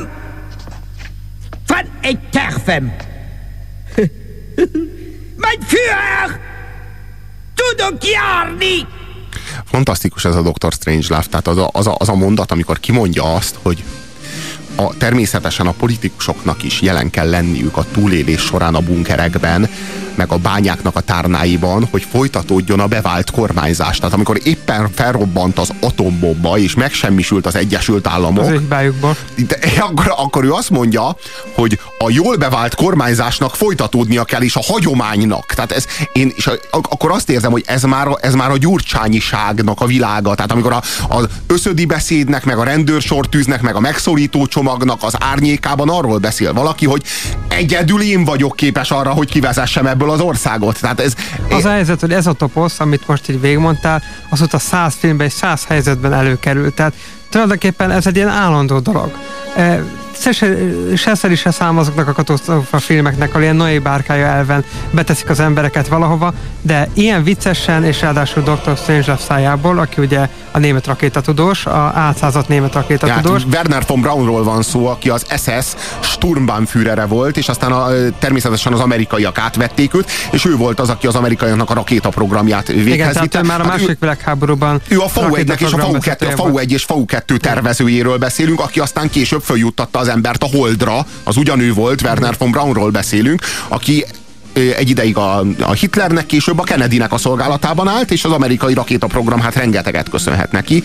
van 1.67 1.85
egy 2.01 2.19
tervem. 2.31 3.12
Mein 5.37 5.61
Führer! 5.67 6.41
Tudok 7.55 8.05
járni! 8.05 8.87
Fantasztikus 9.65 10.25
ez 10.25 10.35
a 10.35 10.43
Dr. 10.43 10.73
Strange 10.73 11.07
Love, 11.09 11.25
tehát 11.31 11.47
az 11.47 11.59
a, 11.59 11.71
az, 11.73 11.87
a, 11.87 11.95
az 11.99 12.09
a 12.09 12.15
mondat, 12.15 12.51
amikor 12.51 12.81
kimondja 12.81 13.35
azt, 13.35 13.59
hogy 13.63 13.85
a, 14.75 14.97
természetesen 14.97 15.67
a 15.67 15.73
politikusoknak 15.73 16.63
is 16.63 16.81
jelen 16.81 17.11
kell 17.11 17.31
lenniük 17.31 17.77
a 17.77 17.85
túlélés 17.93 18.41
során 18.41 18.75
a 18.75 18.81
bunkerekben, 18.81 19.71
meg 20.15 20.33
a 20.33 20.37
bányáknak 20.37 20.97
a 20.97 21.01
tárnáiban, 21.01 21.89
hogy 21.91 22.07
folytatódjon 22.11 22.81
a 22.81 22.87
bevált 22.87 23.31
kormányzás. 23.31 23.99
Tehát 23.99 24.15
amikor 24.15 24.41
éppen 24.45 24.91
felrobbant 24.95 25.59
az 25.59 25.73
atombomba, 25.81 26.59
és 26.59 26.75
megsemmisült 26.75 27.47
az 27.47 27.57
Egyesült 27.57 28.07
Államok, 28.07 28.45
Az 28.45 28.61
de, 29.47 29.59
akkor, 29.89 30.15
akkor 30.17 30.45
ő 30.45 30.53
azt 30.53 30.71
mondja, 30.71 31.17
hogy 31.55 31.79
a 31.99 32.11
jól 32.11 32.37
bevált 32.37 32.75
kormányzásnak 32.75 33.57
folytatódnia 33.57 34.25
kell, 34.25 34.43
és 34.43 34.57
a 34.57 34.63
hagyománynak. 34.63 35.53
Tehát 35.55 35.73
ez, 35.73 35.87
én, 36.13 36.33
és 36.37 36.47
a, 36.47 36.53
akkor 36.71 37.11
azt 37.11 37.31
érzem, 37.31 37.51
hogy 37.51 37.65
ez 37.67 37.83
már, 37.83 38.09
ez 38.21 38.35
már 38.35 38.51
a 38.51 38.57
gyurcsányiságnak 38.57 39.81
a 39.81 39.87
világa. 39.87 40.35
Tehát 40.35 40.53
amikor 40.53 40.73
a, 40.73 40.83
az 41.09 41.27
összödi 41.47 41.85
beszédnek, 41.85 42.45
meg 42.45 42.59
a 42.59 42.65
rendőrsortűznek, 42.65 43.61
meg 43.61 43.75
a 43.75 43.81
megszorító 43.81 44.47
csomagnak 44.47 45.03
az 45.03 45.15
árnyékában 45.19 45.89
arról 45.89 46.19
beszél 46.19 46.53
valaki, 46.53 46.87
hogy 46.87 47.03
egyedül 47.49 48.03
én 48.03 48.25
vagyok 48.25 48.57
képes 48.57 48.91
arra, 48.91 49.11
hogy 49.11 49.31
kivezessem 49.31 49.87
ebből 49.87 50.02
az 50.11 50.21
országot. 50.21 50.81
Tehát 50.81 51.01
ez, 51.01 51.15
az 51.51 51.65
a 51.65 51.71
helyzet, 51.71 52.01
hogy 52.01 52.13
ez 52.13 52.27
a 52.27 52.33
toposz, 52.33 52.81
amit 52.81 53.07
most 53.07 53.29
így 53.29 53.41
végigmondtál, 53.41 54.03
azóta 54.29 54.59
száz 54.59 54.95
filmben 54.95 55.27
és 55.27 55.33
száz 55.33 55.65
helyzetben 55.65 56.13
előkerült. 56.13 56.75
Tehát 56.75 56.95
tulajdonképpen 57.31 57.91
ez 57.91 58.07
egy 58.07 58.17
ilyen 58.17 58.29
állandó 58.29 58.79
dolog. 58.79 59.17
E, 59.57 59.85
se, 60.23 60.33
se, 60.33 61.15
se, 61.15 61.35
se 61.35 61.51
szám 61.51 61.79
azoknak 61.79 62.09
a 62.09 62.13
katasztrófa 62.13 62.79
filmeknek, 62.79 63.31
ahol 63.31 63.43
ilyen 63.43 63.57
Noé 63.57 63.79
bárkája 63.79 64.27
elven 64.27 64.65
beteszik 64.91 65.31
az 65.31 65.41
embereket 65.41 65.89
valahova, 65.89 66.33
de 66.61 66.89
ilyen 66.95 67.25
viccesen, 67.25 67.85
és 67.85 68.01
ráadásul 68.01 68.43
Dr. 68.43 68.77
Strange 68.77 69.17
szájából, 69.17 69.79
aki 69.79 70.01
ugye 70.01 70.29
a 70.51 70.59
német 70.59 70.87
rakétatudós, 70.87 71.67
a 71.67 71.93
átszázott 71.95 72.49
német 72.49 72.75
rakétatudós. 72.75 73.43
Ja, 73.43 73.49
Werner 73.53 73.83
von 73.87 74.01
Braunról 74.01 74.45
van 74.45 74.63
szó, 74.63 74.87
aki 74.87 75.11
az 75.11 75.27
SS 75.37 75.75
Sturmbannführere 76.01 77.05
volt, 77.05 77.37
és 77.37 77.49
aztán 77.49 77.73
a, 77.73 77.89
természetesen 78.19 78.73
az 78.73 78.81
amerikaiak 78.81 79.39
átvették 79.39 79.95
őt, 79.95 80.11
és 80.31 80.45
ő 80.45 80.57
volt 80.57 80.81
az, 80.81 80.89
aki 80.89 81.07
az 81.07 81.15
amerikaiaknak 81.15 81.71
a 81.71 81.75
rakétaprogramját 81.75 82.67
véghez 82.67 83.21
vitte. 83.21 83.43
már 83.43 83.61
a 83.61 83.63
hát 83.63 83.73
második 83.73 83.99
világháborúban 83.99 84.81
ő 84.89 85.01
a 85.01 85.09
FAU-1-nek 85.09 85.61
és 85.61 85.73
a 85.73 85.77
FAU-2, 85.77 86.33
FAU 86.37 86.59
1 86.59 86.73
és 86.73 86.87
FAU-2 86.89 87.37
tervezőjéről 87.37 88.19
beszélünk, 88.19 88.61
aki 88.61 88.81
aztán 88.81 89.11
később 89.11 89.43
följuttatta 89.43 89.99
az 89.99 90.09
embert 90.13 90.43
a 90.43 90.47
Holdra, 90.47 91.07
az 91.25 91.37
ugyanő 91.37 91.73
volt, 91.73 92.03
Werner 92.03 92.35
von 92.39 92.51
Braunról 92.51 92.91
beszélünk, 92.91 93.43
aki 93.69 94.05
egy 94.53 94.91
ideig 94.91 95.17
a, 95.17 95.45
a 95.61 95.73
Hitlernek, 95.73 96.27
később 96.27 96.59
a 96.59 96.63
Kennedynek 96.63 97.13
a 97.13 97.19
szolgálatában 97.19 97.89
állt, 97.89 98.11
és 98.11 98.25
az 98.25 98.31
amerikai 98.31 98.75
rakétaprogram 98.75 99.41
hát 99.41 99.55
rengeteget 99.55 100.09
köszönhet 100.09 100.53
neki. 100.53 100.85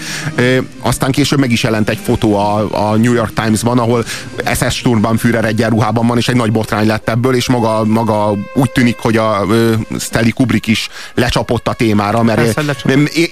Aztán 0.82 1.12
később 1.12 1.40
meg 1.40 1.52
is 1.52 1.64
jelent 1.64 1.90
egy 1.90 2.00
fotó 2.04 2.38
a, 2.38 2.90
a 2.90 2.96
New 2.96 3.14
York 3.14 3.34
Times-ban, 3.34 3.80
ahol 3.80 4.06
SS 4.54 4.76
Sturmbannführer 4.76 5.46
egyenruhában 5.46 6.08
van, 6.08 6.18
és 6.18 6.28
egy 6.28 6.36
nagy 6.36 6.52
botrány 6.52 6.88
lett 6.88 7.10
ebből, 7.10 7.36
és 7.36 7.50
maga, 7.50 7.86
maga 7.86 8.36
úgy 8.56 8.72
tűnik, 8.72 8.98
hogy 8.98 9.18
a 9.18 9.44
uh, 9.48 9.74
Stanley 10.00 10.34
Kubrick 10.34 10.68
is 10.68 10.90
lecsapott 11.14 11.68
a 11.68 11.74
témára, 11.74 12.24
mert 12.24 12.54
Persze, 12.54 12.76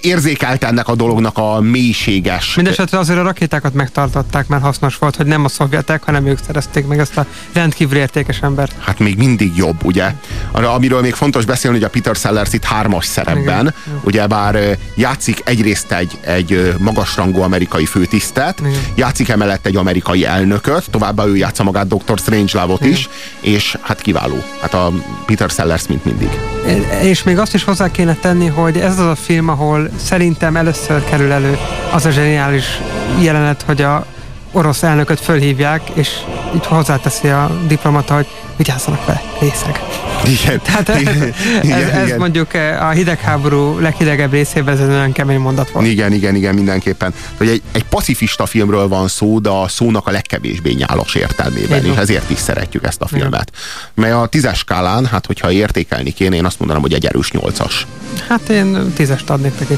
érzékelt 0.02 0.64
ennek 0.64 0.88
a 0.88 0.96
dolognak 0.96 1.38
a 1.38 1.62
mélységes. 1.62 2.56
Mindenesetre 2.56 2.98
azért 2.98 3.20
a 3.20 3.24
rakétákat 3.24 3.74
megtartották, 3.74 4.48
mert 4.48 4.62
hasznos 4.62 4.98
volt, 4.98 5.16
hogy 5.16 5.26
nem 5.26 5.46
a 5.46 5.48
szovjetek, 5.48 6.04
hanem 6.04 6.26
ők 6.26 6.40
szerezték 6.46 6.88
meg 6.88 7.00
ezt 7.00 7.18
a 7.18 7.26
rendkívül 7.54 7.98
értékes 7.98 8.40
embert. 8.42 8.76
Hát 8.80 9.00
még 9.00 9.18
mindig 9.18 9.52
jobb, 9.56 9.84
ugye? 9.84 10.14
Amiről 10.52 11.02
még 11.02 11.14
fontos 11.14 11.46
beszélni, 11.46 11.78
hogy 11.78 11.86
a 11.86 11.90
Peter 11.90 12.16
Sellers 12.16 12.54
itt 12.54 12.64
hármas 12.64 13.06
szerepben, 13.06 13.74
ugye 14.02 14.28
bár 14.28 14.78
játszik 14.96 15.42
egyrészt 15.44 15.92
egy, 15.92 16.18
egy 16.22 16.74
magasrangú 16.80 17.42
amerikai 17.42 17.86
főtisztet, 17.86 18.60
Igen. 18.60 18.80
játszik 18.96 19.30
emellett 19.30 19.66
egy 19.66 19.76
amerikai 19.76 20.26
elnököt, 20.26 20.90
továbbá 20.90 21.26
ő 21.26 21.36
játsza 21.36 21.64
magát 21.64 21.88
Dr. 21.88 22.18
Strangelove-ot 22.18 22.86
is, 22.86 23.10
és 23.40 23.78
hát 23.82 24.02
kiváló. 24.02 24.44
Hát 24.62 24.74
a 24.74 24.92
Peter 25.26 25.50
Sellers, 25.50 25.88
mint 25.88 26.06
mindig. 26.06 26.30
És 27.02 27.24
még 27.24 27.38
azt 27.38 27.54
is 27.54 27.64
hozzá 27.64 27.92
kéne 27.92 28.16
tenni, 28.16 28.48
hogy 28.48 28.78
ez 28.78 29.00
az 29.00 29.08
a 29.08 29.16
film, 29.16 29.50
ahol 29.50 29.90
szerintem 30.04 30.56
először 30.56 31.04
kerül 31.04 31.32
elő 31.32 31.58
az 31.92 32.06
a 32.06 32.10
zseniális 32.10 32.66
jelenet, 33.22 33.62
hogy 33.62 33.82
a 33.82 34.06
orosz 34.56 34.84
elnököt 34.84 35.20
fölhívják, 35.20 35.82
és 35.94 36.10
így 36.56 36.66
hozzáteszi 36.66 37.28
a 37.28 37.60
diplomata, 37.68 38.14
hogy 38.14 38.28
vigyázzanak 38.58 39.06
vele, 39.06 39.22
részeg. 39.40 39.80
Igen. 40.26 40.62
Tehát 40.62 40.90
ez, 40.90 41.02
igen, 41.02 41.34
ez, 41.62 41.90
ez 41.90 42.06
igen. 42.06 42.18
mondjuk 42.18 42.54
eh, 42.54 42.88
a 42.88 42.90
hidegháború 42.90 43.80
leghidegebb 43.80 44.32
részében 44.32 44.74
ez 44.74 44.80
egy 44.80 44.90
olyan 44.90 45.12
kemény 45.12 45.40
mondat 45.40 45.72
volt. 45.72 45.86
Igen, 45.86 46.14
igen, 46.14 46.36
igen, 46.36 46.56
mindenképpen. 46.56 47.14
Hogy 47.38 47.48
egy, 47.48 47.62
egy 47.72 47.84
pacifista 47.84 48.46
filmről 48.46 48.88
van 48.88 49.08
szó, 49.08 49.40
de 49.40 49.50
a 49.50 49.68
szónak 49.68 50.08
a 50.08 50.12
legkevésbé 50.12 50.72
nyálos 50.72 51.16
értelmében, 51.16 51.80
igen. 51.80 51.92
és 51.94 51.98
ezért 51.98 52.30
is 52.30 52.40
szeretjük 52.40 52.86
ezt 52.86 53.02
a 53.02 53.08
filmet. 53.08 53.52
Igen. 53.52 54.12
Mert 54.12 54.24
a 54.24 54.28
tízes 54.28 54.58
skálán, 54.58 55.06
hát 55.06 55.26
hogyha 55.26 55.52
értékelni 55.52 56.12
kéne, 56.12 56.36
én 56.36 56.46
azt 56.46 56.60
mondanám, 56.60 56.82
hogy 56.82 56.94
egy 56.94 57.06
erős 57.06 57.32
nyolcas. 57.32 57.88
Hát 58.28 58.50
én 58.50 58.94
tízest 58.96 59.30
adnék 59.30 59.60
neki. 59.60 59.78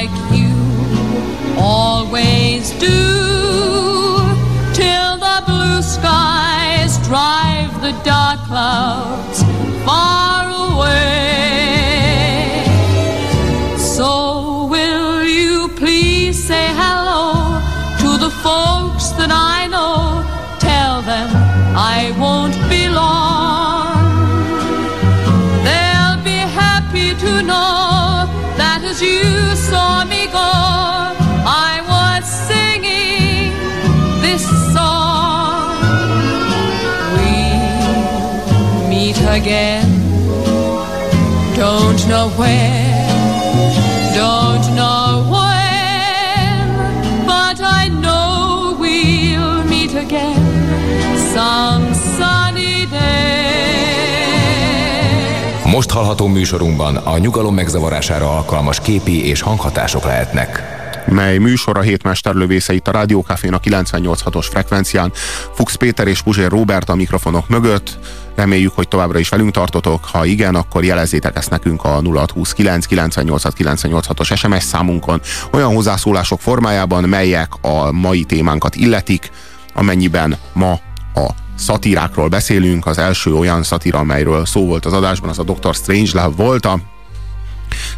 Most 55.65 55.91
hallható 55.91 56.27
műsorunkban 56.27 56.95
a 56.95 57.17
nyugalom 57.17 57.53
megzavarására 57.53 58.35
alkalmas 58.35 58.79
képi 58.79 59.27
és 59.27 59.41
hanghatások 59.41 60.03
lehetnek 60.03 60.80
mely 61.05 61.37
műsor 61.37 61.77
a 61.77 61.81
hétmesterlövésze 61.81 62.73
itt 62.73 62.87
a 62.87 62.91
Rádiókafén 62.91 63.53
a 63.53 63.59
98.6-os 63.59 64.47
frekvencián. 64.49 65.11
Fuchs 65.53 65.75
Péter 65.75 66.07
és 66.07 66.21
Puzsér 66.21 66.49
Robert 66.49 66.89
a 66.89 66.95
mikrofonok 66.95 67.49
mögött. 67.49 67.99
Reméljük, 68.35 68.75
hogy 68.75 68.87
továbbra 68.87 69.19
is 69.19 69.29
velünk 69.29 69.51
tartotok. 69.51 70.05
Ha 70.05 70.25
igen, 70.25 70.55
akkor 70.55 70.83
jelezzétek 70.83 71.37
ezt 71.37 71.49
nekünk 71.49 71.83
a 71.83 72.01
0629 72.03 72.85
986 72.85 74.19
os 74.19 74.31
SMS 74.35 74.63
számunkon 74.63 75.21
olyan 75.51 75.73
hozzászólások 75.73 76.39
formájában, 76.39 77.03
melyek 77.03 77.49
a 77.61 77.91
mai 77.91 78.23
témánkat 78.23 78.75
illetik, 78.75 79.31
amennyiben 79.73 80.37
ma 80.53 80.71
a 81.13 81.29
szatírákról 81.55 82.27
beszélünk. 82.27 82.85
Az 82.85 82.97
első 82.97 83.33
olyan 83.33 83.63
szatíra, 83.63 83.99
amelyről 83.99 84.45
szó 84.45 84.65
volt 84.65 84.85
az 84.85 84.93
adásban, 84.93 85.29
az 85.29 85.39
a 85.39 85.43
Dr. 85.43 85.73
Strangelove 85.73 86.35
volt, 86.35 86.65
a 86.65 86.79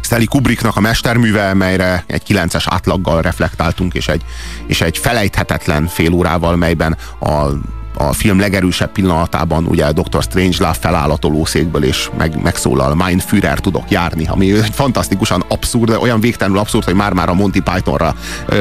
Stanley 0.00 0.26
Kubricknak 0.26 0.76
a 0.76 0.80
mesterműve, 0.80 1.54
melyre 1.54 2.04
egy 2.06 2.22
9-es 2.28 2.64
átlaggal 2.66 3.22
reflektáltunk, 3.22 3.94
és 3.94 4.08
egy, 4.08 4.22
és 4.66 4.80
egy 4.80 4.98
felejthetetlen 4.98 5.86
fél 5.86 6.12
órával, 6.12 6.56
melyben 6.56 6.96
a 7.20 7.48
a 7.96 8.12
film 8.12 8.40
legerősebb 8.40 8.92
pillanatában 8.92 9.66
ugye 9.66 9.92
Dr. 9.92 10.22
Strangelove 10.22 10.76
feláll 10.80 11.10
a 11.10 11.16
tolószékből, 11.16 11.84
és 11.84 12.10
meg, 12.18 12.42
megszólal 12.42 12.94
Mein 12.94 13.18
Führer 13.18 13.58
tudok 13.58 13.90
járni, 13.90 14.26
ami 14.26 14.52
egy 14.52 14.74
fantasztikusan 14.74 15.44
abszurd, 15.48 15.90
olyan 15.90 16.20
végtelenül 16.20 16.58
abszurd, 16.58 16.84
hogy 16.84 16.94
már-már 16.94 17.28
a 17.28 17.34
Monty 17.34 17.60
Pythonra 17.60 18.14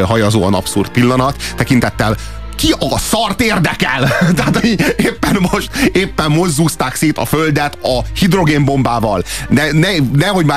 hajazóan 0.06 0.54
abszurd 0.54 0.90
pillanat, 0.90 1.36
tekintettel 1.56 2.16
ki 2.64 2.74
a 2.80 2.98
szart 2.98 3.42
érdekel? 3.42 4.10
Tehát 4.36 4.64
éppen 4.98 5.38
most, 5.52 5.70
éppen 5.94 6.32
most 6.32 6.54
szét 6.94 7.18
a 7.18 7.26
földet 7.26 7.78
a 7.82 8.00
hidrogénbombával. 8.16 9.24
Ne, 9.50 9.72
ne, 9.72 9.90
nehogy 10.14 10.46
már 10.46 10.52